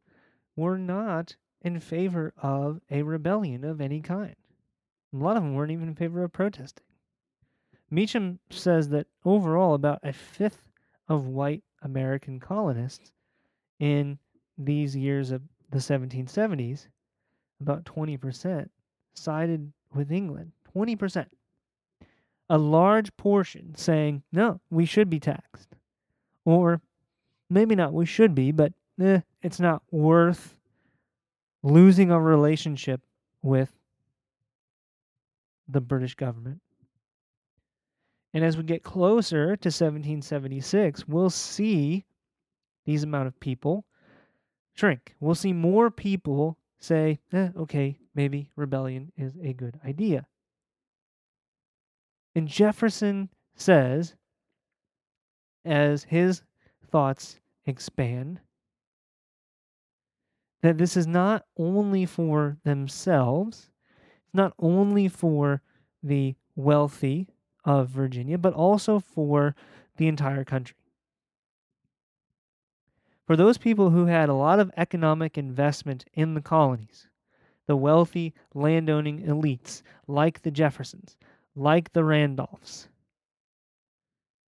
[0.56, 4.34] were not in favor of a rebellion of any kind.
[5.12, 6.83] A lot of them weren't even in favor of protesting.
[7.90, 10.68] Meacham says that overall, about a fifth
[11.08, 13.12] of white American colonists
[13.78, 14.18] in
[14.56, 16.88] these years of the 1770s,
[17.60, 18.68] about 20%,
[19.14, 20.52] sided with England.
[20.74, 21.26] 20%.
[22.50, 25.68] A large portion saying, no, we should be taxed.
[26.44, 26.80] Or
[27.48, 30.54] maybe not, we should be, but eh, it's not worth
[31.62, 33.00] losing our relationship
[33.42, 33.72] with
[35.68, 36.60] the British government.
[38.34, 42.04] And as we get closer to 1776, we'll see
[42.84, 43.84] these amount of people
[44.74, 45.14] shrink.
[45.20, 50.26] We'll see more people say, eh, okay, maybe rebellion is a good idea.
[52.34, 54.16] And Jefferson says,
[55.64, 56.42] as his
[56.90, 58.40] thoughts expand,
[60.62, 63.70] that this is not only for themselves,
[64.24, 65.62] it's not only for
[66.02, 67.28] the wealthy
[67.64, 69.54] of Virginia, but also for
[69.96, 70.76] the entire country.
[73.26, 77.08] For those people who had a lot of economic investment in the colonies,
[77.66, 81.16] the wealthy landowning elites like the Jeffersons,
[81.56, 82.88] like the Randolphs,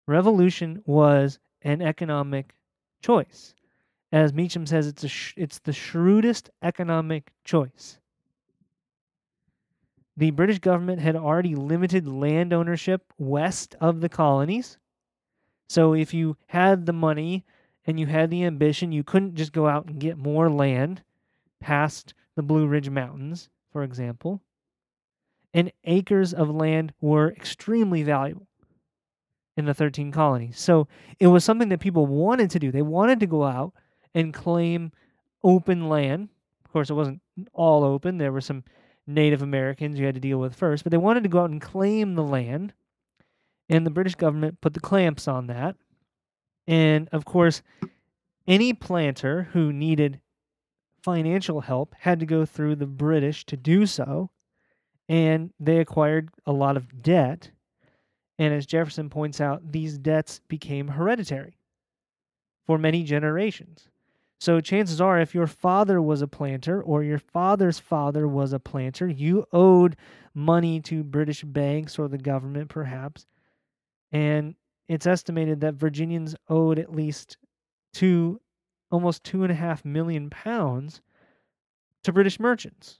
[0.06, 2.54] revolution was an economic
[3.00, 3.54] choice.
[4.10, 8.00] As Meacham says, it's, sh- it's the shrewdest economic choice
[10.16, 14.78] the British government had already limited land ownership west of the colonies.
[15.68, 17.44] So if you had the money
[17.86, 21.02] and you had the ambition, you couldn't just go out and get more land
[21.60, 24.40] past the Blue Ridge Mountains, for example.
[25.52, 28.46] And acres of land were extremely valuable
[29.56, 30.58] in the 13 colonies.
[30.58, 30.88] So
[31.20, 32.72] it was something that people wanted to do.
[32.72, 33.72] They wanted to go out
[34.14, 34.92] and claim
[35.42, 36.28] open land.
[36.64, 37.20] Of course, it wasn't
[37.52, 38.64] all open, there were some
[39.07, 41.61] Native Americans you had to deal with first, but they wanted to go out and
[41.61, 42.72] claim the land.
[43.68, 45.76] And the British government put the clamps on that.
[46.66, 47.62] And of course,
[48.46, 50.20] any planter who needed
[51.02, 54.30] financial help had to go through the British to do so.
[55.09, 57.50] and they acquired a lot of debt.
[58.38, 61.59] And as Jefferson points out, these debts became hereditary
[62.66, 63.88] for many generations.
[64.41, 68.59] So chances are, if your father was a planter or your father's father was a
[68.59, 69.97] planter, you owed
[70.35, 73.26] money to British banks or the government, perhaps.
[74.12, 74.55] And
[74.89, 77.39] it's estimated that Virginians owed at least
[77.93, 78.41] two,
[78.91, 81.01] almost two and a half million pounds
[82.03, 82.99] to British merchants.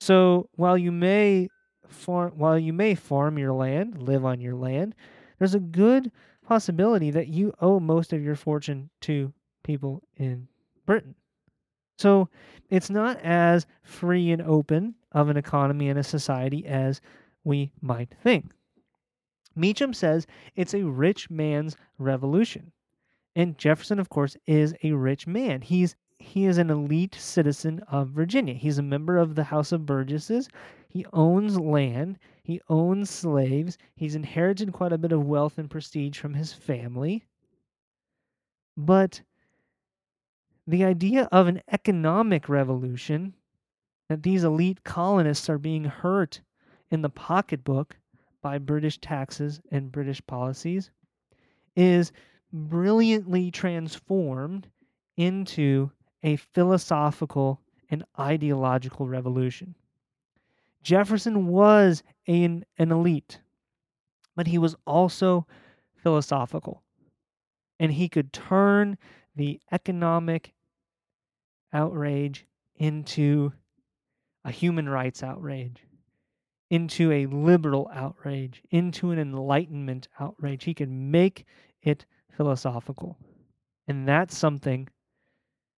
[0.00, 1.48] So while you may
[1.88, 4.94] farm, while you may farm your land, live on your land,
[5.38, 6.12] there's a good
[6.46, 9.32] possibility that you owe most of your fortune to
[9.64, 10.46] people in
[10.86, 11.16] Britain.
[11.98, 12.28] So
[12.70, 17.00] it's not as free and open of an economy and a society as
[17.44, 18.52] we might think.
[19.56, 22.72] Meacham says it's a rich man's revolution.
[23.36, 25.60] And Jefferson, of course, is a rich man.
[25.60, 28.54] He's he is an elite citizen of Virginia.
[28.54, 30.48] He's a member of the House of Burgesses.
[30.88, 32.18] He owns land.
[32.42, 33.76] He owns slaves.
[33.96, 37.24] He's inherited quite a bit of wealth and prestige from his family.
[38.76, 39.22] But
[40.66, 43.34] the idea of an economic revolution,
[44.08, 46.40] that these elite colonists are being hurt
[46.90, 47.96] in the pocketbook
[48.42, 50.90] by British taxes and British policies,
[51.76, 52.12] is
[52.52, 54.68] brilliantly transformed
[55.16, 55.90] into
[56.22, 57.60] a philosophical
[57.90, 59.74] and ideological revolution.
[60.82, 63.40] Jefferson was an, an elite,
[64.36, 65.46] but he was also
[65.96, 66.82] philosophical.
[67.80, 68.98] And he could turn
[69.34, 70.53] the economic
[71.74, 72.46] outrage
[72.76, 73.52] into
[74.44, 75.84] a human rights outrage,
[76.70, 80.64] into a liberal outrage, into an enlightenment outrage.
[80.64, 81.44] He could make
[81.82, 83.18] it philosophical.
[83.86, 84.88] And that's something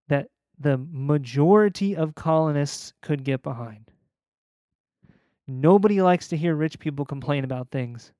[0.08, 0.28] that
[0.58, 3.90] the majority of colonists could get behind.
[5.48, 8.12] Nobody likes to hear rich people complain about things.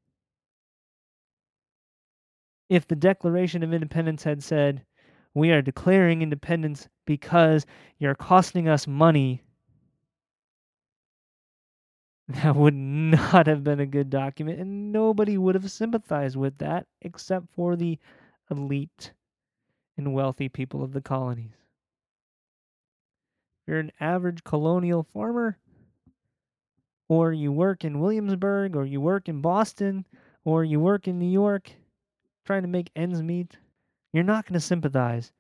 [2.69, 4.85] If the Declaration of Independence had said,
[5.35, 7.65] we are declaring independence because
[7.99, 9.43] you're costing us money.
[12.29, 16.89] That would not have been a good document, and nobody would have sympathized with that
[17.01, 18.01] except for the
[18.51, 19.13] elite
[19.97, 21.53] and wealthy people of the colonies.
[23.63, 25.57] If you're an average colonial farmer,
[27.09, 30.05] or you work in Williamsburg, or you work in Boston,
[30.45, 31.71] or you work in New York
[32.45, 33.57] trying to make ends meet,
[34.13, 35.33] you're not going to sympathize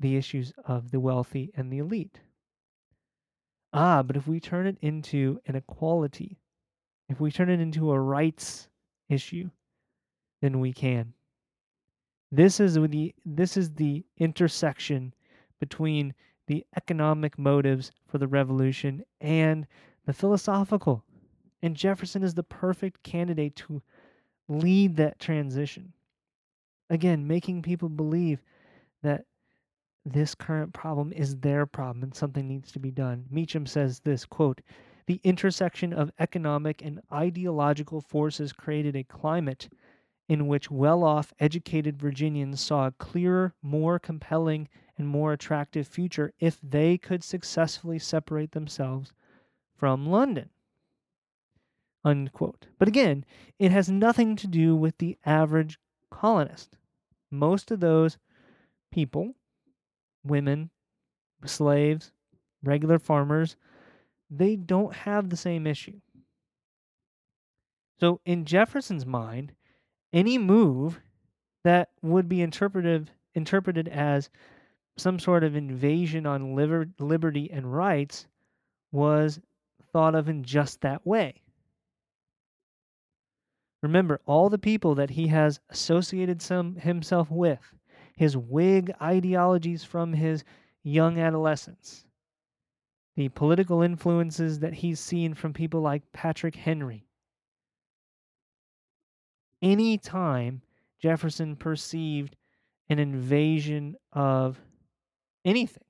[0.00, 2.20] the issues of the wealthy and the elite.
[3.72, 6.38] Ah, but if we turn it into an equality,
[7.08, 8.68] if we turn it into a rights
[9.08, 9.50] issue,
[10.40, 11.12] then we can.
[12.30, 15.14] This is the this is the intersection
[15.58, 16.14] between
[16.46, 19.66] the economic motives for the revolution and
[20.06, 21.04] the philosophical.
[21.62, 23.82] And Jefferson is the perfect candidate to
[24.48, 25.92] lead that transition.
[26.90, 28.42] Again, making people believe
[29.02, 29.24] that
[30.12, 33.26] this current problem is their problem and something needs to be done.
[33.30, 34.60] Meacham says this quote,
[35.06, 39.68] the intersection of economic and ideological forces created a climate
[40.28, 44.68] in which well off, educated Virginians saw a clearer, more compelling,
[44.98, 49.12] and more attractive future if they could successfully separate themselves
[49.74, 50.50] from London.
[52.04, 52.66] Unquote.
[52.78, 53.24] But again,
[53.58, 55.78] it has nothing to do with the average
[56.10, 56.76] colonist.
[57.30, 58.18] Most of those
[58.90, 59.34] people,
[60.28, 60.70] women,
[61.44, 62.12] slaves,
[62.62, 63.56] regular farmers,
[64.30, 66.00] they don't have the same issue.
[68.00, 69.52] So, in Jefferson's mind,
[70.12, 71.00] any move
[71.64, 74.30] that would be interpreted interpreted as
[74.96, 78.26] some sort of invasion on liber- liberty and rights
[78.90, 79.40] was
[79.92, 81.42] thought of in just that way.
[83.82, 87.74] Remember, all the people that he has associated some, himself with,
[88.18, 90.42] his Whig ideologies from his
[90.82, 92.04] young adolescence,
[93.14, 97.06] the political influences that he's seen from people like Patrick Henry.
[99.62, 100.62] Any time
[101.00, 102.34] Jefferson perceived
[102.88, 104.60] an invasion of
[105.44, 105.84] anything,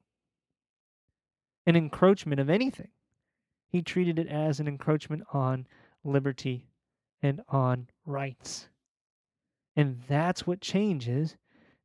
[1.67, 2.91] an encroachment of anything,
[3.71, 5.67] he treated it as an encroachment on
[6.05, 6.67] liberty
[7.23, 8.69] and on rights.
[9.75, 11.35] And that's what changes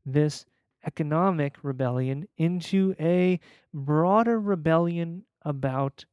[0.06, 0.46] this
[0.86, 3.40] economic rebellion into a
[3.74, 6.06] broader rebellion about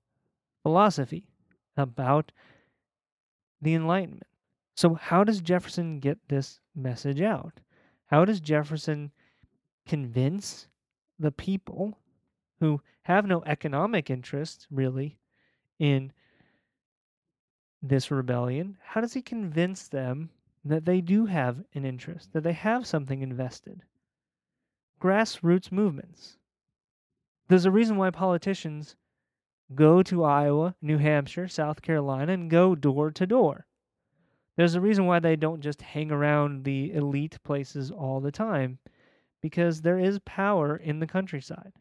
[0.63, 1.25] philosophy,
[1.77, 2.33] about
[3.61, 4.27] the Enlightenment.
[4.77, 7.61] So, how does Jefferson get this message out?
[8.07, 9.11] How does Jefferson
[9.87, 10.69] convince
[11.19, 11.99] the people
[12.61, 15.19] who have no economic interest really
[15.79, 16.13] in
[17.83, 20.31] this rebellion, how does he convince them
[20.65, 23.83] that they do have an interest, that they have something invested?
[25.01, 26.37] Grassroots movements.
[27.49, 28.97] There's a reason why politicians
[29.75, 33.67] go to Iowa, New Hampshire, South Carolina, and go door to door.
[34.57, 38.79] There's a reason why they don't just hang around the elite places all the time,
[39.41, 41.73] because there is power in the countryside.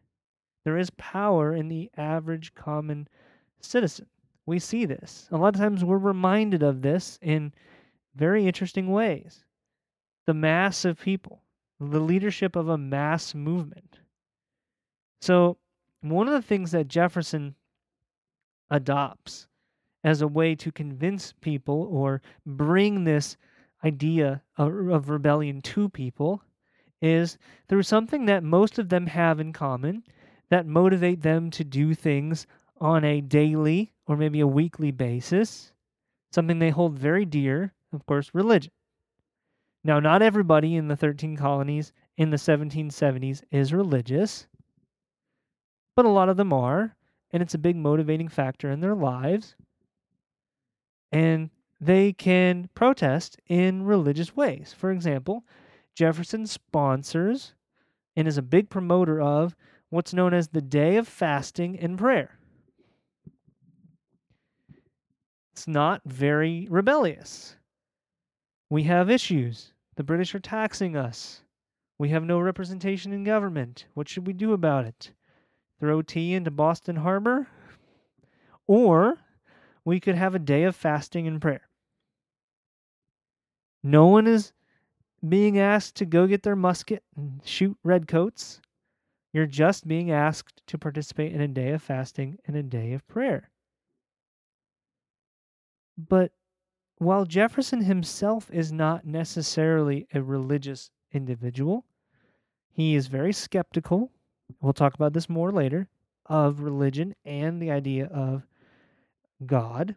[0.64, 3.08] There is power in the average common
[3.60, 4.06] citizen.
[4.46, 5.28] We see this.
[5.30, 7.52] A lot of times we're reminded of this in
[8.14, 9.44] very interesting ways.
[10.26, 11.42] The mass of people,
[11.78, 14.00] the leadership of a mass movement.
[15.20, 15.58] So,
[16.02, 17.54] one of the things that Jefferson
[18.70, 19.46] adopts
[20.02, 23.36] as a way to convince people or bring this
[23.84, 26.42] idea of, rebellion to people
[27.02, 27.38] is
[27.68, 30.02] through something that most of them have in common
[30.50, 32.46] that motivate them to do things
[32.80, 35.72] on a daily or maybe a weekly basis,
[36.32, 38.72] something they hold very dear, of course, religion.
[39.82, 44.46] Now, not everybody in the 13 colonies in the 1770s is religious,
[45.96, 46.96] but a lot of them are,
[47.32, 49.54] and it's a big motivating factor in their lives.
[51.10, 51.50] And
[51.80, 54.74] they can protest in religious ways.
[54.76, 55.44] For example,
[55.94, 57.54] Jefferson sponsors
[58.16, 59.56] and is a big promoter of
[59.88, 62.38] what's known as the Day of Fasting and Prayer.
[65.52, 67.56] It's not very rebellious.
[68.70, 69.72] We have issues.
[69.96, 71.42] The British are taxing us.
[71.98, 73.86] We have no representation in government.
[73.94, 75.12] What should we do about it?
[75.80, 77.48] Throw tea into Boston Harbor?
[78.66, 79.18] Or
[79.84, 81.68] we could have a day of fasting and prayer.
[83.82, 84.52] No one is
[85.28, 88.60] being asked to go get their musket and shoot redcoats.
[89.32, 93.06] You're just being asked to participate in a day of fasting and a day of
[93.08, 93.50] prayer.
[95.98, 96.32] But
[97.00, 101.86] while Jefferson himself is not necessarily a religious individual,
[102.68, 104.12] he is very skeptical.
[104.60, 105.88] We'll talk about this more later
[106.26, 108.46] of religion and the idea of
[109.46, 109.96] God.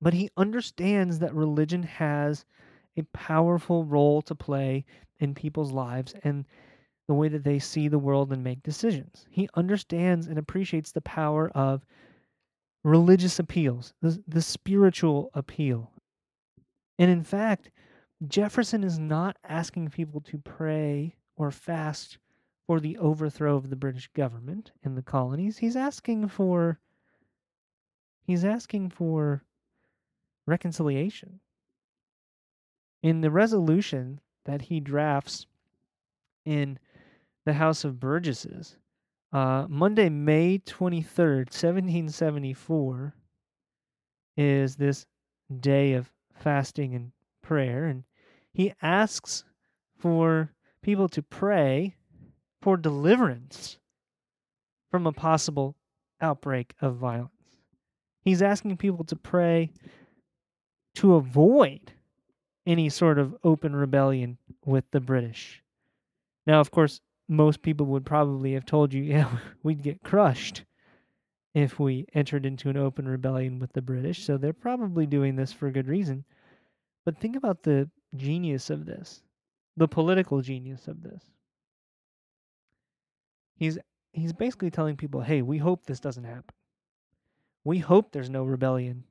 [0.00, 2.46] But he understands that religion has
[2.96, 4.86] a powerful role to play
[5.18, 6.46] in people's lives and
[7.06, 9.26] the way that they see the world and make decisions.
[9.28, 11.84] He understands and appreciates the power of
[12.84, 15.92] religious appeals, the, the spiritual appeal.
[16.98, 17.70] And in fact,
[18.26, 22.18] Jefferson is not asking people to pray or fast
[22.66, 25.58] for the overthrow of the British government in the colonies.
[25.58, 26.78] He's asking for
[28.24, 29.42] he's asking for
[30.46, 31.40] reconciliation.
[33.02, 35.46] In the resolution that he drafts
[36.44, 36.78] in
[37.44, 38.76] the House of Burgesses,
[39.32, 43.14] uh, Monday, May 23rd, 1774,
[44.36, 45.06] is this
[45.60, 47.86] day of fasting and prayer.
[47.86, 48.04] And
[48.52, 49.44] he asks
[49.98, 50.52] for
[50.82, 51.96] people to pray
[52.60, 53.78] for deliverance
[54.90, 55.76] from a possible
[56.20, 57.30] outbreak of violence.
[58.20, 59.72] He's asking people to pray
[60.96, 61.92] to avoid
[62.66, 65.62] any sort of open rebellion with the British.
[66.46, 67.00] Now, of course,
[67.32, 69.28] most people would probably have told you, yeah,
[69.62, 70.64] we'd get crushed
[71.54, 74.24] if we entered into an open rebellion with the British.
[74.24, 76.24] So they're probably doing this for a good reason.
[77.04, 79.22] But think about the genius of this,
[79.76, 81.22] the political genius of this.
[83.56, 83.78] He's
[84.12, 86.54] he's basically telling people, "Hey, we hope this doesn't happen.
[87.64, 89.04] We hope there's no rebellion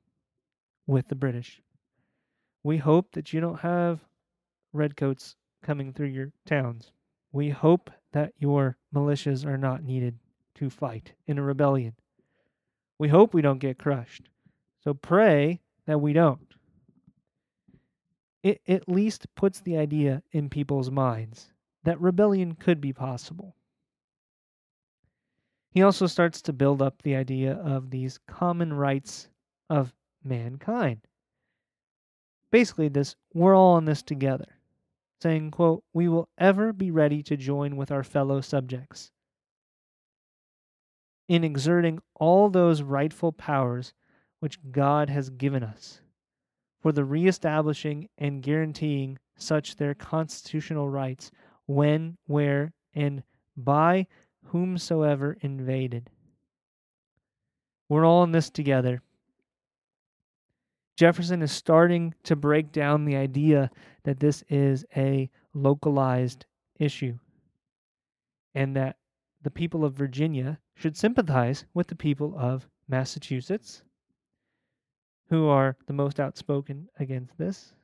[0.86, 1.60] with the British.
[2.62, 4.00] We hope that you don't have
[4.72, 6.92] redcoats coming through your towns.
[7.32, 10.18] We hope that your militias are not needed
[10.54, 11.94] to fight in a rebellion.
[12.98, 14.28] We hope we don't get crushed.
[14.84, 16.54] So pray that we don't.
[18.42, 21.52] It at least puts the idea in people's minds
[21.84, 23.56] that rebellion could be possible.
[25.70, 29.28] He also starts to build up the idea of these common rights
[29.70, 31.00] of mankind.
[32.50, 34.46] Basically, this we're all in this together
[35.22, 39.12] saying, quote, We will ever be ready to join with our fellow subjects
[41.28, 43.94] in exerting all those rightful powers
[44.40, 46.00] which God has given us
[46.80, 51.30] for the reestablishing and guaranteeing such their constitutional rights
[51.66, 53.22] when, where, and
[53.56, 54.06] by
[54.46, 56.10] whomsoever invaded.
[57.88, 59.00] We're all in this together.
[61.02, 63.72] Jefferson is starting to break down the idea
[64.04, 66.46] that this is a localized
[66.78, 67.18] issue
[68.54, 68.98] and that
[69.42, 73.82] the people of Virginia should sympathize with the people of Massachusetts,
[75.28, 77.74] who are the most outspoken against this.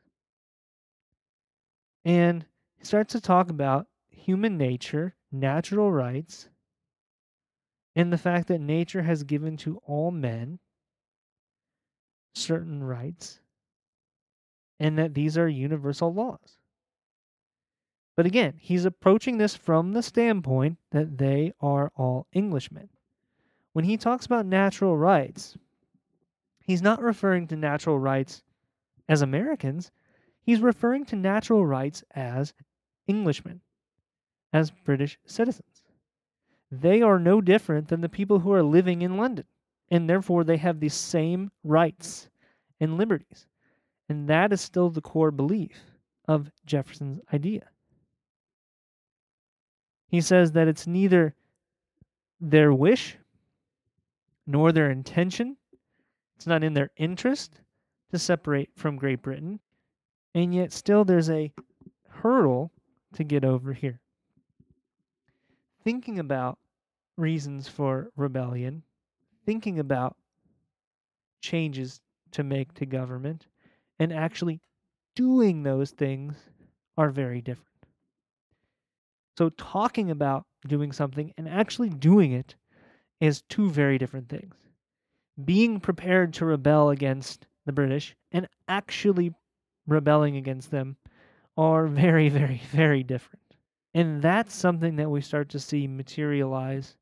[2.05, 2.47] And
[2.77, 6.51] he starts to talk about human nature, natural rights,
[7.97, 10.61] and the fact that nature has given to all men
[12.35, 13.41] certain rights,
[14.79, 16.59] and that these are universal laws.
[18.17, 22.89] But again, he's approaching this from the standpoint that they are all Englishmen.
[23.73, 25.57] When he talks about natural rights,
[26.61, 28.43] he's not referring to natural rights
[29.09, 29.91] as Americans,
[30.43, 32.55] he's referring to natural rights as
[33.09, 33.61] Englishmen,
[34.53, 35.83] as British citizens.
[36.71, 39.47] They are no different than the people who are living in London,
[39.91, 42.29] and therefore they have the same rights
[42.81, 43.47] and liberties.
[44.09, 45.79] And that is still the core belief
[46.27, 47.69] of Jefferson's idea.
[50.09, 51.35] He says that it's neither
[52.41, 53.19] their wish
[54.47, 55.57] nor their intention,
[56.37, 57.61] it's not in their interest
[58.11, 59.61] to separate from Great Britain,
[60.35, 61.53] and yet still there's a
[62.09, 62.73] hurdle
[63.13, 64.01] to get over here.
[65.85, 66.59] Thinking about
[67.17, 68.83] reasons for rebellion,
[69.49, 70.15] thinking about
[71.41, 73.47] changes to make to government,
[73.99, 74.61] and actually
[75.17, 76.37] doing those things
[76.99, 77.87] are very different.
[79.39, 82.57] So, talking about doing something and actually doing it
[83.23, 84.55] is two very different things.
[85.43, 89.33] Being prepared to rebel against the British and actually
[89.87, 90.99] rebelling against them
[91.57, 93.55] are very, very, very different.
[93.95, 96.99] And that's something that we start to see materialize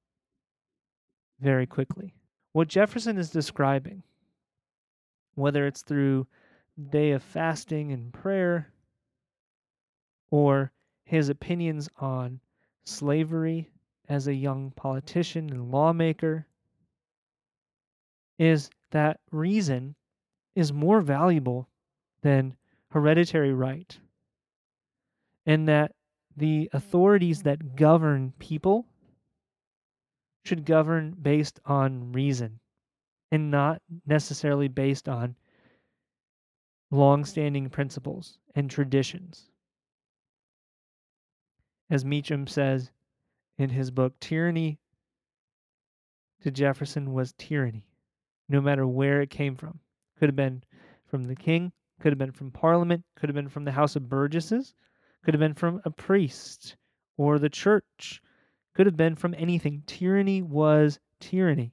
[1.40, 2.15] very quickly.
[2.56, 4.02] What Jefferson is describing,
[5.34, 6.26] whether it's through
[6.88, 8.72] day of fasting and prayer
[10.30, 10.72] or
[11.04, 12.40] his opinions on
[12.82, 13.68] slavery
[14.08, 16.46] as a young politician and lawmaker,
[18.38, 19.94] is that reason
[20.54, 21.68] is more valuable
[22.22, 22.56] than
[22.88, 23.98] hereditary right,
[25.44, 25.94] and that
[26.34, 28.86] the authorities that govern people
[30.46, 32.60] should govern based on reason
[33.32, 35.34] and not necessarily based on
[36.90, 39.50] long-standing principles and traditions.
[41.90, 42.90] As Meacham says
[43.58, 44.78] in his book, tyranny
[46.42, 47.86] to Jefferson was tyranny,
[48.48, 49.80] no matter where it came from.
[50.18, 50.62] Could have been
[51.06, 54.08] from the king, could have been from parliament, could have been from the House of
[54.08, 54.74] Burgesses,
[55.24, 56.76] could have been from a priest
[57.16, 58.22] or the church,
[58.76, 59.82] could have been from anything.
[59.86, 61.72] Tyranny was tyranny.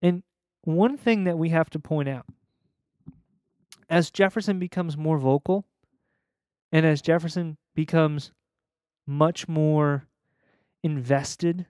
[0.00, 0.22] And
[0.62, 2.24] one thing that we have to point out
[3.90, 5.66] as Jefferson becomes more vocal
[6.72, 8.32] and as Jefferson becomes
[9.06, 10.06] much more
[10.82, 11.66] invested,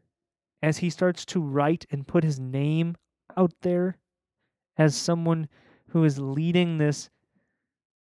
[0.63, 2.95] as he starts to write and put his name
[3.37, 3.97] out there
[4.79, 5.49] as someone
[5.89, 7.11] who is leading this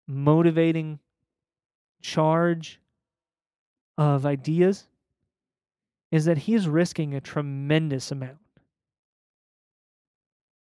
[0.08, 1.00] motivating
[2.00, 2.80] charge
[3.98, 4.89] of ideas
[6.12, 8.38] is that he's risking a tremendous amount.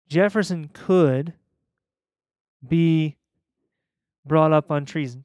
[0.08, 1.32] Jefferson could
[2.66, 3.16] be
[4.26, 5.24] brought up on treason.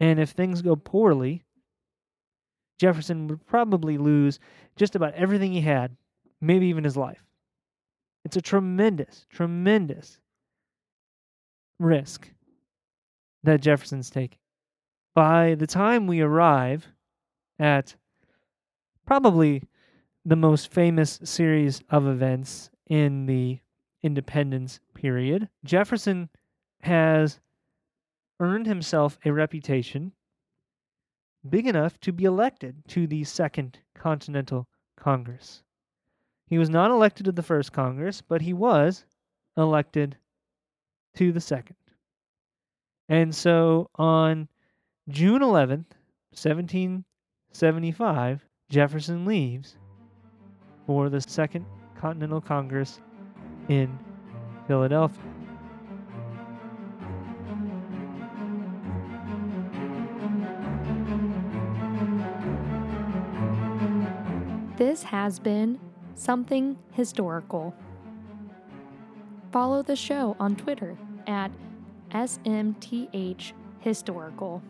[0.00, 1.42] And if things go poorly,
[2.78, 4.38] Jefferson would probably lose
[4.76, 5.96] just about everything he had,
[6.40, 7.22] maybe even his life.
[8.24, 10.18] It's a tremendous, tremendous
[11.78, 12.30] risk
[13.44, 14.38] that Jefferson's taking.
[15.14, 16.88] By the time we arrive
[17.58, 17.94] at
[19.06, 19.62] probably
[20.24, 23.60] the most famous series of events in the
[24.02, 26.28] independence period, Jefferson
[26.80, 27.38] has
[28.40, 30.12] earned himself a reputation
[31.48, 34.68] big enough to be elected to the Second Continental
[34.98, 35.62] Congress.
[36.48, 39.04] He was not elected to the First Congress, but he was
[39.56, 40.16] elected
[41.14, 41.76] to the Second.
[43.08, 44.48] And so on
[45.08, 45.94] June 11th,
[46.32, 49.76] 1775, Jefferson leaves
[50.86, 51.64] for the Second
[51.96, 53.00] Continental Congress
[53.68, 53.96] in
[54.66, 55.22] Philadelphia.
[64.76, 65.78] This has been
[66.14, 67.72] Something Historical.
[69.52, 70.98] Follow the show on Twitter
[71.28, 71.52] at
[72.10, 74.60] SMTH Historical.